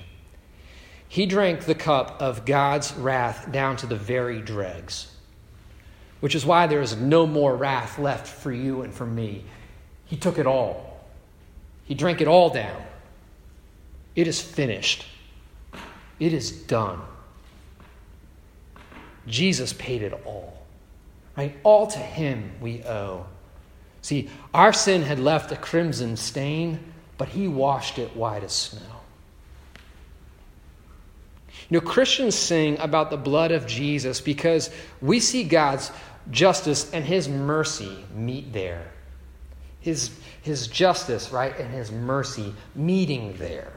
He 1.07 1.25
drank 1.25 1.65
the 1.65 1.75
cup 1.75 2.21
of 2.21 2.45
God's 2.45 2.93
wrath 2.93 3.51
down 3.51 3.75
to 3.77 3.85
the 3.85 3.95
very 3.95 4.41
dregs 4.41 5.11
which 6.21 6.35
is 6.35 6.45
why 6.45 6.67
there 6.67 6.81
is 6.81 6.95
no 6.95 7.27
more 7.27 7.55
wrath 7.55 7.99
left 7.99 8.27
for 8.27 8.51
you 8.51 8.83
and 8.83 8.93
for 8.93 9.05
me. 9.05 9.43
He 10.05 10.15
took 10.15 10.37
it 10.37 10.47
all, 10.47 11.03
He 11.83 11.93
drank 11.95 12.21
it 12.21 12.27
all 12.27 12.49
down. 12.49 12.81
It 14.15 14.27
is 14.27 14.41
finished, 14.41 15.05
it 16.19 16.33
is 16.33 16.51
done. 16.51 17.01
Jesus 19.27 19.73
paid 19.73 20.01
it 20.01 20.13
all. 20.25 20.61
Right? 21.37 21.55
All 21.63 21.87
to 21.87 21.99
him 21.99 22.51
we 22.59 22.83
owe. 22.83 23.25
See, 24.01 24.29
our 24.53 24.73
sin 24.73 25.03
had 25.03 25.19
left 25.19 25.51
a 25.51 25.55
crimson 25.55 26.17
stain, 26.17 26.79
but 27.17 27.29
he 27.29 27.47
washed 27.47 27.99
it 27.99 28.15
white 28.15 28.43
as 28.43 28.51
snow. 28.51 28.81
You 31.69 31.79
know, 31.79 31.81
Christians 31.81 32.35
sing 32.35 32.77
about 32.79 33.11
the 33.11 33.17
blood 33.17 33.51
of 33.51 33.65
Jesus 33.65 34.19
because 34.19 34.71
we 35.01 35.19
see 35.19 35.43
God's 35.43 35.91
justice 36.29 36.91
and 36.91 37.05
his 37.05 37.29
mercy 37.29 38.03
meet 38.13 38.51
there. 38.51 38.91
His, 39.79 40.11
his 40.41 40.67
justice, 40.67 41.31
right, 41.31 41.57
and 41.57 41.71
his 41.71 41.91
mercy 41.91 42.53
meeting 42.75 43.35
there. 43.37 43.71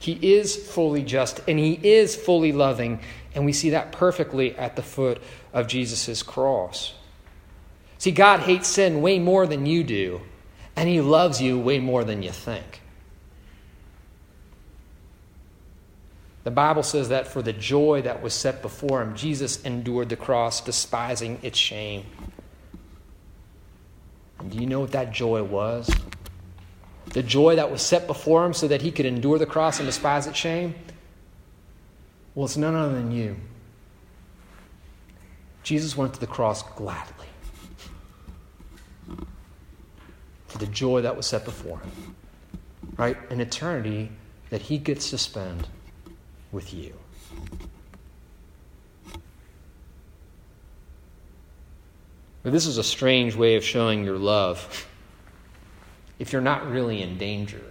He 0.00 0.18
is 0.34 0.56
fully 0.56 1.02
just 1.02 1.42
and 1.46 1.58
he 1.58 1.74
is 1.74 2.16
fully 2.16 2.52
loving, 2.52 3.00
and 3.34 3.44
we 3.44 3.52
see 3.52 3.70
that 3.70 3.92
perfectly 3.92 4.56
at 4.56 4.74
the 4.74 4.82
foot 4.82 5.20
of 5.52 5.68
Jesus' 5.68 6.22
cross. 6.22 6.94
See, 7.98 8.10
God 8.10 8.40
hates 8.40 8.66
sin 8.66 9.02
way 9.02 9.18
more 9.18 9.46
than 9.46 9.66
you 9.66 9.84
do, 9.84 10.22
and 10.74 10.88
he 10.88 11.02
loves 11.02 11.42
you 11.42 11.60
way 11.60 11.78
more 11.78 12.02
than 12.02 12.22
you 12.22 12.30
think. 12.30 12.80
The 16.44 16.50
Bible 16.50 16.82
says 16.82 17.10
that 17.10 17.28
for 17.28 17.42
the 17.42 17.52
joy 17.52 18.00
that 18.00 18.22
was 18.22 18.32
set 18.32 18.62
before 18.62 19.02
him, 19.02 19.14
Jesus 19.14 19.62
endured 19.62 20.08
the 20.08 20.16
cross, 20.16 20.62
despising 20.62 21.38
its 21.42 21.58
shame. 21.58 22.06
And 24.38 24.50
do 24.50 24.58
you 24.58 24.66
know 24.66 24.80
what 24.80 24.92
that 24.92 25.12
joy 25.12 25.42
was? 25.42 25.94
The 27.10 27.22
joy 27.22 27.56
that 27.56 27.70
was 27.70 27.82
set 27.82 28.06
before 28.06 28.44
him 28.44 28.52
so 28.54 28.68
that 28.68 28.82
he 28.82 28.90
could 28.90 29.06
endure 29.06 29.38
the 29.38 29.46
cross 29.46 29.78
and 29.78 29.86
despise 29.86 30.26
its 30.26 30.38
shame? 30.38 30.74
Well, 32.34 32.46
it's 32.46 32.56
none 32.56 32.74
other 32.74 32.94
than 32.94 33.10
you. 33.10 33.36
Jesus 35.62 35.96
went 35.96 36.14
to 36.14 36.20
the 36.20 36.26
cross 36.26 36.62
gladly 36.62 37.26
for 40.46 40.58
the 40.58 40.66
joy 40.66 41.00
that 41.02 41.16
was 41.16 41.26
set 41.26 41.44
before 41.44 41.78
him. 41.78 42.16
Right? 42.96 43.16
An 43.30 43.40
eternity 43.40 44.10
that 44.50 44.62
he 44.62 44.78
gets 44.78 45.10
to 45.10 45.18
spend 45.18 45.68
with 46.52 46.74
you. 46.74 46.94
But 52.42 52.52
this 52.52 52.66
is 52.66 52.78
a 52.78 52.84
strange 52.84 53.36
way 53.36 53.56
of 53.56 53.64
showing 53.64 54.04
your 54.04 54.18
love 54.18 54.86
if 56.20 56.32
you're 56.32 56.42
not 56.42 56.70
really 56.70 57.02
in 57.02 57.18
danger. 57.18 57.62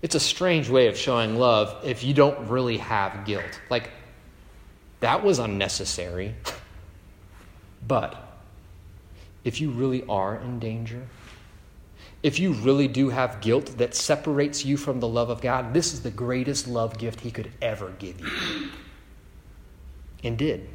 It's 0.00 0.14
a 0.14 0.20
strange 0.20 0.70
way 0.70 0.86
of 0.86 0.96
showing 0.96 1.36
love 1.36 1.84
if 1.84 2.04
you 2.04 2.14
don't 2.14 2.48
really 2.48 2.78
have 2.78 3.26
guilt. 3.26 3.60
Like, 3.68 3.90
that 5.00 5.24
was 5.24 5.40
unnecessary. 5.40 6.36
But 7.86 8.14
if 9.44 9.60
you 9.60 9.70
really 9.70 10.04
are 10.08 10.36
in 10.36 10.60
danger, 10.60 11.02
if 12.22 12.38
you 12.38 12.52
really 12.52 12.86
do 12.86 13.08
have 13.08 13.40
guilt 13.40 13.76
that 13.78 13.96
separates 13.96 14.64
you 14.64 14.76
from 14.76 15.00
the 15.00 15.08
love 15.08 15.30
of 15.30 15.40
God, 15.40 15.74
this 15.74 15.92
is 15.92 16.02
the 16.02 16.10
greatest 16.10 16.68
love 16.68 16.96
gift 16.96 17.20
He 17.20 17.32
could 17.32 17.50
ever 17.60 17.92
give 17.98 18.20
you. 18.20 18.70
And 20.22 20.38
did. 20.38 20.68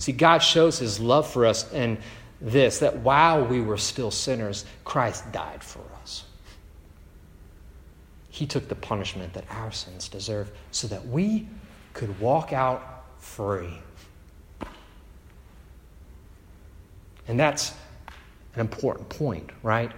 See, 0.00 0.12
God 0.12 0.38
shows 0.38 0.78
His 0.80 0.98
love 0.98 1.30
for 1.30 1.46
us 1.46 1.72
in 1.72 1.98
this 2.40 2.80
that 2.80 2.98
while 2.98 3.44
we 3.44 3.60
were 3.60 3.78
still 3.78 4.10
sinners, 4.10 4.64
Christ 4.84 5.30
died 5.32 5.62
for 5.62 5.82
us. 6.02 6.24
He 8.28 8.46
took 8.46 8.68
the 8.68 8.74
punishment 8.74 9.32
that 9.32 9.44
our 9.50 9.72
sins 9.72 10.08
deserve 10.08 10.50
so 10.70 10.86
that 10.88 11.06
we 11.06 11.48
could 11.94 12.20
walk 12.20 12.52
out 12.52 13.04
free. 13.18 13.78
And 17.28 17.40
that's 17.40 17.72
an 18.54 18.60
important 18.60 19.08
point, 19.08 19.50
right? 19.62 19.90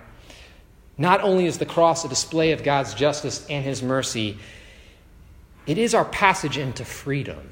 Not 0.97 1.21
only 1.21 1.47
is 1.47 1.59
the 1.59 1.67
cross 1.67 2.05
a 2.05 2.09
display 2.09 2.53
of 2.53 2.63
God's 2.63 2.95
justice 2.95 3.47
and 3.49 3.65
his 3.65 3.83
mercy, 3.83 4.39
it 5.67 5.79
is 5.79 5.95
our 5.95 6.05
passage 6.05 6.59
into 6.59 6.85
freedom. 6.85 7.51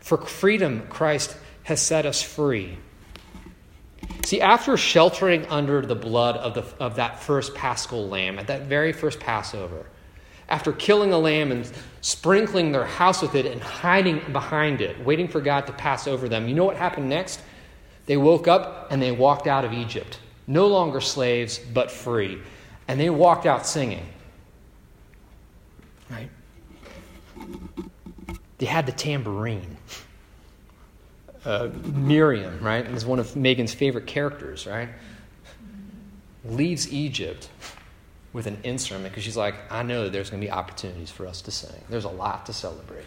For 0.00 0.18
freedom, 0.18 0.86
Christ 0.88 1.36
has 1.64 1.80
set 1.80 2.06
us 2.06 2.22
free. 2.22 2.76
See, 4.24 4.40
after 4.40 4.76
sheltering 4.76 5.46
under 5.46 5.82
the 5.82 5.94
blood 5.94 6.36
of, 6.36 6.54
the, 6.54 6.64
of 6.82 6.96
that 6.96 7.20
first 7.20 7.54
paschal 7.54 8.08
lamb, 8.08 8.38
at 8.38 8.46
that 8.46 8.62
very 8.62 8.92
first 8.92 9.20
Passover, 9.20 9.86
after 10.48 10.72
killing 10.72 11.12
a 11.12 11.18
lamb 11.18 11.52
and 11.52 11.70
sprinkling 12.00 12.72
their 12.72 12.84
house 12.84 13.22
with 13.22 13.34
it 13.34 13.46
and 13.46 13.60
hiding 13.60 14.20
behind 14.32 14.80
it, 14.80 15.02
waiting 15.04 15.28
for 15.28 15.40
God 15.40 15.66
to 15.66 15.72
pass 15.72 16.06
over 16.06 16.28
them, 16.28 16.48
you 16.48 16.54
know 16.54 16.64
what 16.64 16.76
happened 16.76 17.08
next? 17.08 17.40
They 18.06 18.16
woke 18.16 18.48
up 18.48 18.88
and 18.90 19.00
they 19.00 19.12
walked 19.12 19.46
out 19.46 19.64
of 19.64 19.72
Egypt 19.72 20.18
no 20.46 20.66
longer 20.66 21.00
slaves, 21.00 21.58
but 21.58 21.90
free. 21.90 22.38
And 22.88 22.98
they 22.98 23.10
walked 23.10 23.46
out 23.46 23.66
singing. 23.66 24.06
Right? 26.10 26.28
They 28.58 28.66
had 28.66 28.86
the 28.86 28.92
tambourine. 28.92 29.76
Uh, 31.44 31.70
Miriam, 31.84 32.60
right, 32.60 32.86
is 32.86 33.04
one 33.04 33.18
of 33.18 33.34
Megan's 33.34 33.74
favorite 33.74 34.06
characters, 34.06 34.66
right? 34.66 34.88
Leaves 36.44 36.92
Egypt 36.92 37.48
with 38.32 38.46
an 38.46 38.58
instrument 38.62 39.10
because 39.10 39.24
she's 39.24 39.36
like, 39.36 39.54
I 39.70 39.82
know 39.82 40.08
there's 40.08 40.30
going 40.30 40.40
to 40.40 40.46
be 40.46 40.50
opportunities 40.50 41.10
for 41.10 41.26
us 41.26 41.42
to 41.42 41.50
sing. 41.50 41.82
There's 41.88 42.04
a 42.04 42.10
lot 42.10 42.46
to 42.46 42.52
celebrate. 42.52 43.04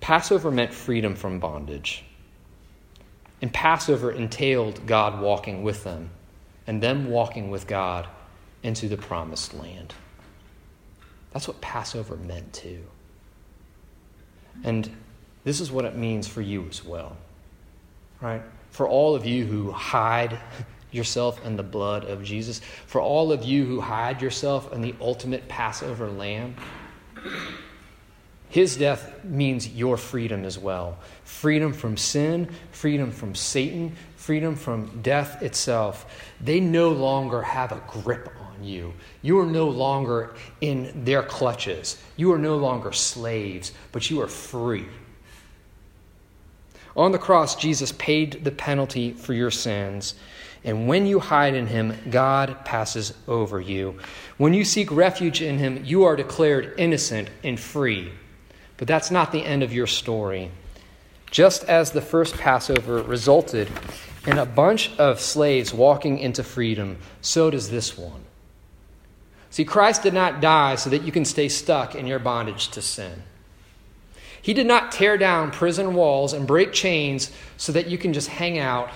Passover 0.00 0.50
meant 0.50 0.72
freedom 0.72 1.14
from 1.14 1.38
bondage. 1.38 2.04
And 3.42 3.52
Passover 3.52 4.10
entailed 4.10 4.86
God 4.86 5.20
walking 5.20 5.62
with 5.62 5.84
them 5.84 6.10
and 6.66 6.82
them 6.82 7.10
walking 7.10 7.50
with 7.50 7.66
God 7.66 8.08
into 8.62 8.88
the 8.88 8.96
promised 8.96 9.54
land. 9.54 9.94
That's 11.32 11.46
what 11.46 11.60
Passover 11.60 12.16
meant 12.16 12.52
too. 12.52 12.82
And 14.64 14.90
this 15.44 15.60
is 15.60 15.70
what 15.72 15.84
it 15.84 15.96
means 15.96 16.26
for 16.28 16.42
you 16.42 16.66
as 16.68 16.84
well. 16.84 17.16
Right? 18.20 18.42
For 18.70 18.88
all 18.88 19.14
of 19.14 19.24
you 19.24 19.44
who 19.46 19.72
hide 19.72 20.38
yourself 20.92 21.44
in 21.46 21.56
the 21.56 21.62
blood 21.62 22.04
of 22.04 22.24
Jesus, 22.24 22.60
for 22.86 23.00
all 23.00 23.32
of 23.32 23.44
you 23.44 23.64
who 23.64 23.80
hide 23.80 24.20
yourself 24.20 24.72
in 24.72 24.80
the 24.80 24.94
ultimate 25.00 25.48
Passover 25.48 26.08
lamb, 26.08 26.56
his 28.50 28.76
death 28.76 29.24
means 29.24 29.68
your 29.68 29.96
freedom 29.96 30.44
as 30.44 30.58
well 30.58 30.98
freedom 31.24 31.72
from 31.72 31.96
sin, 31.96 32.50
freedom 32.72 33.10
from 33.10 33.34
Satan, 33.34 33.96
freedom 34.16 34.56
from 34.56 35.00
death 35.00 35.42
itself. 35.42 36.04
They 36.40 36.60
no 36.60 36.90
longer 36.90 37.40
have 37.40 37.72
a 37.72 37.80
grip 37.86 38.28
on 38.40 38.49
you. 38.62 38.94
You 39.22 39.38
are 39.40 39.46
no 39.46 39.68
longer 39.68 40.34
in 40.60 41.04
their 41.04 41.22
clutches. 41.22 42.00
You 42.16 42.32
are 42.32 42.38
no 42.38 42.56
longer 42.56 42.92
slaves, 42.92 43.72
but 43.92 44.10
you 44.10 44.20
are 44.20 44.28
free. 44.28 44.86
On 46.96 47.12
the 47.12 47.18
cross, 47.18 47.56
Jesus 47.56 47.92
paid 47.92 48.44
the 48.44 48.50
penalty 48.50 49.12
for 49.12 49.32
your 49.32 49.50
sins. 49.50 50.14
And 50.64 50.88
when 50.88 51.06
you 51.06 51.20
hide 51.20 51.54
in 51.54 51.66
him, 51.66 51.96
God 52.10 52.64
passes 52.64 53.14
over 53.26 53.60
you. 53.60 53.98
When 54.36 54.52
you 54.52 54.64
seek 54.64 54.90
refuge 54.90 55.40
in 55.40 55.58
him, 55.58 55.82
you 55.84 56.04
are 56.04 56.16
declared 56.16 56.74
innocent 56.76 57.30
and 57.42 57.58
free. 57.58 58.12
But 58.76 58.88
that's 58.88 59.10
not 59.10 59.32
the 59.32 59.44
end 59.44 59.62
of 59.62 59.72
your 59.72 59.86
story. 59.86 60.50
Just 61.30 61.64
as 61.64 61.92
the 61.92 62.02
first 62.02 62.34
Passover 62.34 63.02
resulted 63.02 63.68
in 64.26 64.38
a 64.38 64.44
bunch 64.44 64.90
of 64.98 65.20
slaves 65.20 65.72
walking 65.72 66.18
into 66.18 66.42
freedom, 66.42 66.98
so 67.20 67.50
does 67.50 67.70
this 67.70 67.96
one. 67.96 68.24
See, 69.50 69.64
Christ 69.64 70.02
did 70.02 70.14
not 70.14 70.40
die 70.40 70.76
so 70.76 70.90
that 70.90 71.02
you 71.02 71.12
can 71.12 71.24
stay 71.24 71.48
stuck 71.48 71.94
in 71.94 72.06
your 72.06 72.20
bondage 72.20 72.68
to 72.68 72.82
sin. 72.82 73.24
He 74.40 74.54
did 74.54 74.66
not 74.66 74.92
tear 74.92 75.18
down 75.18 75.50
prison 75.50 75.94
walls 75.94 76.32
and 76.32 76.46
break 76.46 76.72
chains 76.72 77.30
so 77.56 77.72
that 77.72 77.88
you 77.88 77.98
can 77.98 78.12
just 78.12 78.28
hang 78.28 78.58
out 78.58 78.90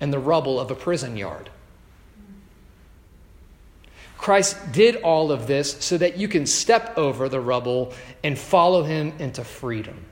in 0.00 0.10
the 0.10 0.18
rubble 0.18 0.60
of 0.60 0.70
a 0.70 0.74
prison 0.74 1.16
yard. 1.16 1.50
Christ 4.16 4.72
did 4.72 4.96
all 4.96 5.32
of 5.32 5.46
this 5.46 5.72
so 5.84 5.96
that 5.96 6.18
you 6.18 6.28
can 6.28 6.44
step 6.44 6.98
over 6.98 7.28
the 7.28 7.40
rubble 7.40 7.94
and 8.22 8.38
follow 8.38 8.82
him 8.82 9.12
into 9.18 9.44
freedom. 9.44 10.04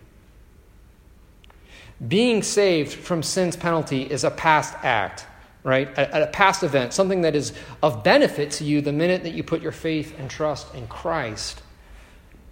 Being 2.07 2.43
saved 2.43 2.93
from 2.93 3.23
sin's 3.23 3.57
penalty 3.57 4.03
is 4.03 4.25
a 4.25 4.31
past 4.31 4.75
act, 4.83 5.27
right? 5.67 5.89
A, 5.99 6.23
a, 6.23 6.27
past 6.29 6.63
event, 6.63 6.95
something 6.95 7.23
that 7.23 7.35
is 7.35 7.53
of 7.83 8.05
benefit 8.05 8.53
to 8.53 8.65
you 8.65 8.81
the 8.81 8.93
minute 8.93 9.25
that 9.25 9.35
you 9.35 9.43
put 9.43 9.61
your 9.61 9.73
faith 9.73 10.19
and 10.19 10.31
trust 10.31 10.75
in 10.75 10.87
Christ. 10.87 11.61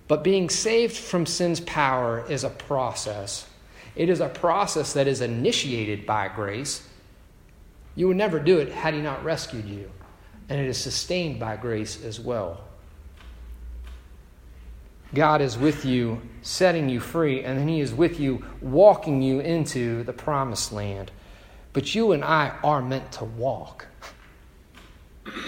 But 0.08 0.24
being 0.24 0.50
saved 0.50 0.96
from 0.96 1.24
sin's 1.24 1.60
power 1.60 2.26
is 2.28 2.44
a 2.44 2.50
process. 2.50 3.48
It 3.96 4.08
is 4.10 4.20
a 4.20 4.28
process 4.28 4.92
that 4.94 5.06
is 5.06 5.20
initiated 5.20 6.04
by 6.04 6.28
grace. 6.28 6.86
You 7.94 8.08
would 8.08 8.16
never 8.16 8.40
do 8.40 8.58
it 8.58 8.72
had 8.72 8.92
He 8.92 9.00
not 9.00 9.24
rescued 9.24 9.66
you 9.66 9.90
and 10.48 10.60
it 10.60 10.66
is 10.66 10.78
sustained 10.78 11.40
by 11.40 11.56
grace 11.56 12.02
as 12.04 12.20
well. 12.20 12.60
God 15.14 15.40
is 15.40 15.56
with 15.56 15.84
you, 15.84 16.20
setting 16.42 16.88
you 16.88 17.00
free, 17.00 17.44
and 17.44 17.58
then 17.58 17.68
He 17.68 17.80
is 17.80 17.94
with 17.94 18.18
you, 18.18 18.44
walking 18.60 19.22
you 19.22 19.40
into 19.40 20.02
the 20.02 20.12
promised 20.12 20.72
land. 20.72 21.12
But 21.74 21.94
you 21.94 22.12
and 22.12 22.24
I 22.24 22.56
are 22.64 22.80
meant 22.80 23.12
to 23.12 23.24
walk. 23.24 23.86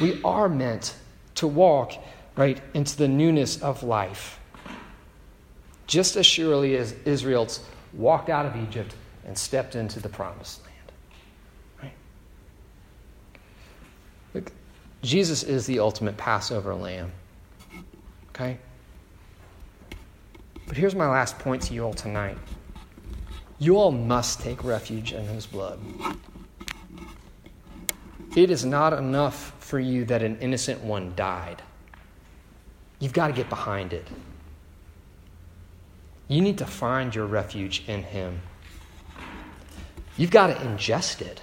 We 0.03 0.21
are 0.23 0.49
meant 0.49 0.95
to 1.37 1.47
walk 1.47 1.93
right 2.37 2.61
into 2.75 2.97
the 2.99 3.09
newness 3.09 3.63
of 3.63 3.83
life. 3.83 4.39
Just 5.87 6.17
as 6.17 6.27
surely 6.27 6.77
as 6.77 6.93
Israel's 7.05 7.61
walked 7.95 8.29
out 8.29 8.45
of 8.45 8.57
Egypt 8.57 8.95
and 9.25 9.39
stepped 9.39 9.77
into 9.77 10.01
the 10.01 10.09
promised 10.09 10.63
land. 10.65 10.73
Look, 14.35 14.53
Jesus 15.03 15.45
is 15.45 15.65
the 15.67 15.79
ultimate 15.79 16.17
Passover 16.17 16.75
lamb. 16.75 17.13
Okay? 18.31 18.59
But 20.67 20.77
here's 20.77 20.95
my 20.95 21.09
last 21.09 21.39
point 21.39 21.63
to 21.63 21.75
you 21.75 21.85
all 21.85 21.95
tonight. 21.95 22.37
You 23.59 23.79
all 23.79 23.93
must 23.93 24.41
take 24.41 24.63
refuge 24.65 25.13
in 25.13 25.25
his 25.27 25.47
blood. 25.47 25.79
It 28.37 28.51
is 28.51 28.67
not 28.67 28.93
enough 28.93 29.55
for 29.61 29.81
you 29.81 30.05
that 30.07 30.23
an 30.23 30.39
innocent 30.41 30.83
one 30.83 31.15
died. 31.17 31.63
You've 32.99 33.15
got 33.15 33.29
to 33.29 33.33
get 33.33 33.49
behind 33.49 33.95
it. 33.95 34.07
You 36.29 36.43
need 36.43 36.59
to 36.59 36.67
find 36.67 37.15
your 37.15 37.27
refuge 37.27 37.85
in 37.87 38.03
him. 38.03 38.43
You've 40.19 40.31
got 40.31 40.49
to 40.49 40.55
ingest 40.55 41.23
it. 41.23 41.41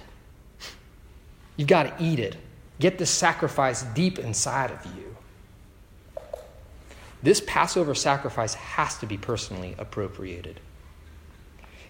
You've 1.56 1.68
got 1.68 1.84
to 1.84 2.04
eat 2.04 2.18
it. 2.18 2.36
Get 2.78 2.98
the 2.98 3.06
sacrifice 3.06 3.82
deep 3.94 4.18
inside 4.18 4.70
of 4.70 4.84
you. 4.96 5.16
This 7.22 7.42
Passover 7.46 7.94
sacrifice 7.94 8.54
has 8.54 8.98
to 8.98 9.06
be 9.06 9.16
personally 9.16 9.74
appropriated. 9.78 10.60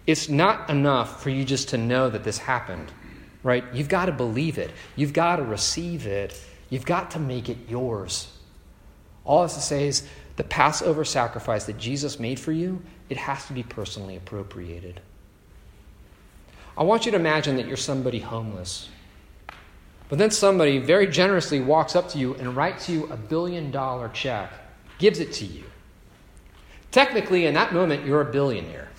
It's 0.07 0.29
not 0.29 0.69
enough 0.69 1.23
for 1.23 1.31
you 1.31 1.45
just 1.45 1.71
to 1.71 1.79
know 1.79 2.11
that 2.11 2.25
this 2.25 2.39
happened, 2.39 2.93
right? 3.43 3.65
You've 3.73 3.89
got 3.89 4.07
to 4.07 4.13
believe 4.13 4.59
it. 4.59 4.71
You've 4.97 5.13
got 5.13 5.37
to 5.37 5.43
receive 5.43 6.07
it. 6.07 6.41
You've 6.71 6.87
got 6.87 7.13
to 7.13 7.19
make 7.19 7.49
it 7.49 7.59
yours. 7.69 8.31
All 9.25 9.43
have 9.43 9.55
to 9.55 9.61
say 9.61 9.89
is 9.89 10.07
the 10.37 10.45
Passover 10.45 11.05
sacrifice 11.05 11.65
that 11.65 11.79
Jesus 11.79 12.19
made 12.19 12.39
for 12.39 12.53
you, 12.53 12.83
it 13.09 13.17
has 13.17 13.47
to 13.47 13.53
be 13.53 13.63
personally 13.63 14.17
appropriated. 14.17 15.01
I 16.77 16.83
want 16.83 17.07
you 17.07 17.13
to 17.13 17.19
imagine 17.19 17.57
that 17.57 17.67
you're 17.67 17.77
somebody 17.77 18.19
homeless 18.19 18.89
but 20.09 20.19
then 20.19 20.31
somebody 20.31 20.79
very 20.79 21.07
generously 21.07 21.61
walks 21.61 21.97
up 21.97 22.09
to 22.11 22.19
you 22.19 22.35
and 22.35 22.55
writes 22.55 22.89
you 22.89 23.07
a 23.07 23.17
billion 23.17 23.71
dollar 23.71 24.09
check, 24.11 24.51
gives 24.99 25.19
it 25.19 25.33
to 25.35 25.47
you. 25.47 25.65
Technically, 26.91 27.47
in 27.47 27.55
that 27.55 27.73
moment, 27.73 28.07
you're 28.07 28.21
a 28.21 28.31
billionaire. 28.31 28.89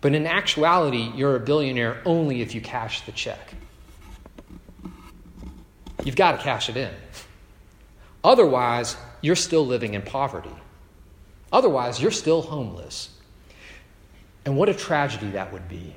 But 0.00 0.14
in 0.14 0.26
actuality, 0.26 1.10
you're 1.14 1.36
a 1.36 1.40
billionaire 1.40 2.00
only 2.04 2.40
if 2.40 2.54
you 2.54 2.60
cash 2.60 3.02
the 3.02 3.12
check. 3.12 3.54
You've 6.04 6.16
got 6.16 6.32
to 6.32 6.38
cash 6.38 6.68
it 6.68 6.76
in. 6.76 6.92
Otherwise, 8.22 8.96
you're 9.20 9.36
still 9.36 9.66
living 9.66 9.94
in 9.94 10.02
poverty. 10.02 10.54
Otherwise, 11.52 12.00
you're 12.00 12.10
still 12.10 12.42
homeless. 12.42 13.10
And 14.44 14.56
what 14.56 14.68
a 14.68 14.74
tragedy 14.74 15.30
that 15.30 15.52
would 15.52 15.68
be 15.68 15.94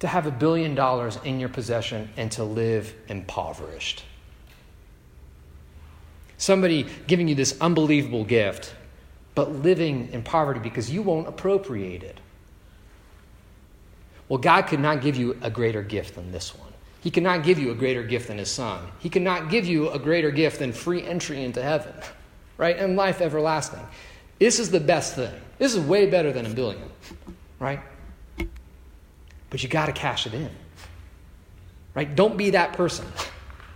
to 0.00 0.08
have 0.08 0.26
a 0.26 0.30
billion 0.30 0.74
dollars 0.74 1.18
in 1.24 1.38
your 1.38 1.48
possession 1.48 2.08
and 2.16 2.32
to 2.32 2.42
live 2.42 2.94
impoverished. 3.08 4.04
Somebody 6.38 6.86
giving 7.06 7.28
you 7.28 7.34
this 7.34 7.56
unbelievable 7.60 8.24
gift, 8.24 8.74
but 9.34 9.52
living 9.52 10.08
in 10.12 10.22
poverty 10.22 10.58
because 10.58 10.90
you 10.90 11.02
won't 11.02 11.28
appropriate 11.28 12.02
it. 12.02 12.18
Well, 14.30 14.38
God 14.38 14.68
could 14.68 14.78
not 14.78 15.00
give 15.00 15.16
you 15.16 15.36
a 15.42 15.50
greater 15.50 15.82
gift 15.82 16.14
than 16.14 16.30
this 16.30 16.56
one. 16.56 16.72
He 17.00 17.10
cannot 17.10 17.42
give 17.42 17.58
you 17.58 17.72
a 17.72 17.74
greater 17.74 18.04
gift 18.04 18.28
than 18.28 18.38
His 18.38 18.48
Son. 18.48 18.80
He 19.00 19.08
cannot 19.08 19.50
give 19.50 19.66
you 19.66 19.90
a 19.90 19.98
greater 19.98 20.30
gift 20.30 20.60
than 20.60 20.72
free 20.72 21.02
entry 21.02 21.42
into 21.42 21.60
heaven, 21.60 21.92
right? 22.56 22.78
And 22.78 22.94
life 22.94 23.20
everlasting. 23.20 23.84
This 24.38 24.60
is 24.60 24.70
the 24.70 24.78
best 24.78 25.16
thing. 25.16 25.34
This 25.58 25.74
is 25.74 25.80
way 25.80 26.06
better 26.06 26.32
than 26.32 26.46
a 26.46 26.48
billion, 26.48 26.88
right? 27.58 27.80
But 29.50 29.64
you 29.64 29.68
got 29.68 29.86
to 29.86 29.92
cash 29.92 30.28
it 30.28 30.34
in, 30.34 30.50
right? 31.96 32.14
Don't 32.14 32.36
be 32.36 32.50
that 32.50 32.74
person 32.74 33.06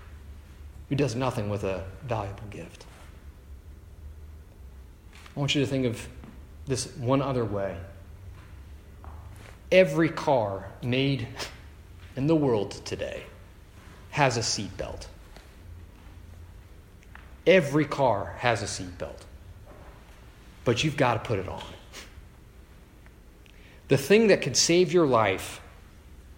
who 0.89 0.95
does 0.95 1.17
nothing 1.17 1.51
with 1.51 1.65
a 1.65 1.85
valuable 2.07 2.47
gift. 2.51 2.87
I 5.37 5.41
want 5.41 5.57
you 5.57 5.63
to 5.63 5.67
think 5.67 5.85
of 5.85 6.09
this 6.67 6.97
one 6.97 7.21
other 7.23 7.45
way. 7.45 7.77
Every 9.75 10.09
car 10.09 10.69
made 10.85 11.27
in 12.15 12.29
the 12.29 12.37
world 12.37 12.71
today 12.85 13.25
has 14.11 14.37
a 14.37 14.41
seatbelt. 14.41 15.09
Every 17.45 17.85
car 17.85 18.37
has 18.39 18.63
a 18.63 18.67
seatbelt. 18.67 19.19
But 20.65 20.85
you've 20.85 20.97
got 20.97 21.15
to 21.15 21.29
put 21.29 21.41
it 21.41 21.49
on. 21.49 21.65
The 23.89 23.97
thing 23.97 24.29
that 24.29 24.43
could 24.43 24.57
save 24.57 24.93
your 24.93 25.09
life 25.09 25.61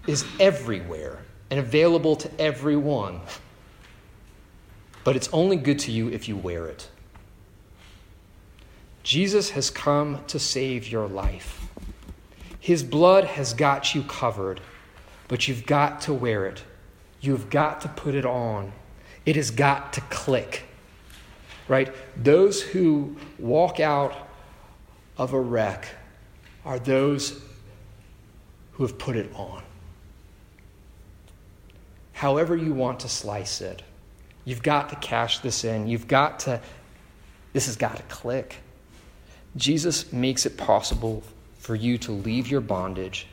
is 0.07 0.25
everywhere 0.40 1.18
and 1.51 1.61
available 1.61 2.16
to 2.16 2.40
everyone. 2.40 3.20
But 5.05 5.14
it's 5.14 5.29
only 5.31 5.57
good 5.57 5.81
to 5.81 5.92
you 5.92 6.09
if 6.09 6.27
you 6.27 6.38
wear 6.38 6.68
it. 6.68 6.88
Jesus 9.03 9.51
has 9.51 9.68
come 9.68 10.25
to 10.29 10.38
save 10.38 10.88
your 10.88 11.07
life. 11.07 11.68
His 12.66 12.83
blood 12.83 13.22
has 13.22 13.55
got 13.55 13.94
you 13.94 14.02
covered, 14.02 14.61
but 15.29 15.46
you've 15.46 15.66
got 15.66 16.00
to 16.00 16.12
wear 16.12 16.46
it. 16.46 16.64
You've 17.20 17.48
got 17.48 17.83
to 17.83 17.88
put 17.88 18.16
it 18.16 18.26
on. 18.26 18.72
It 19.24 19.37
has 19.37 19.52
got 19.52 19.92
to 19.92 20.00
click. 20.00 20.64
Right? 21.68 21.94
Those 22.16 22.61
who 22.61 23.14
walk 23.38 23.79
out 23.79 24.16
of 25.16 25.33
a 25.33 25.40
wreck 25.40 25.87
are 26.64 26.81
those 26.81 27.40
who 28.72 28.83
have 28.83 28.98
put 28.98 29.14
it 29.14 29.31
on. 29.37 29.62
However, 32.14 32.57
you 32.57 32.74
want 32.74 32.98
to 32.98 33.09
slice 33.09 33.61
it, 33.61 33.83
you've 34.44 34.64
got 34.64 34.88
to 34.88 34.96
cash 34.96 35.38
this 35.38 35.62
in. 35.62 35.87
You've 35.87 36.09
got 36.09 36.40
to, 36.40 36.61
this 37.52 37.66
has 37.66 37.76
got 37.76 37.96
to 37.96 38.02
click. 38.09 38.57
Jesus 39.55 40.12
makes 40.12 40.46
it 40.46 40.57
possible 40.57 41.22
for 41.66 41.74
you 41.74 41.98
to 41.98 42.12
leave 42.12 42.46
your 42.46 42.61
bondage 42.61 43.26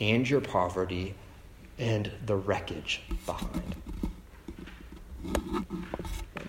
and 0.00 0.28
your 0.28 0.42
poverty 0.42 1.14
and 1.78 2.12
the 2.26 2.36
wreckage 2.36 3.00
behind. 3.24 3.74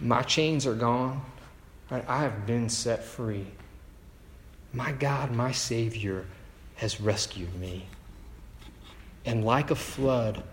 My 0.01 0.23
chains 0.23 0.67
are 0.67 0.75
gone. 0.75 1.21
I 1.89 2.23
have 2.23 2.45
been 2.45 2.67
set 2.67 3.01
free. 3.01 3.47
My 4.73 4.91
God, 4.91 5.31
my 5.31 5.53
Savior, 5.53 6.25
has 6.75 6.99
rescued 6.99 7.55
me. 7.57 7.85
And 9.23 9.45
like 9.45 9.71
a 9.71 9.75
flood, 9.75 10.43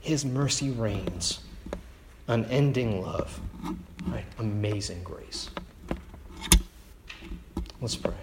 His 0.00 0.24
mercy 0.24 0.70
rains. 0.70 1.40
Unending 2.28 3.02
love. 3.02 3.40
Right? 4.06 4.24
Amazing 4.38 5.02
grace. 5.02 5.50
Let's 7.80 7.96
pray. 7.96 8.14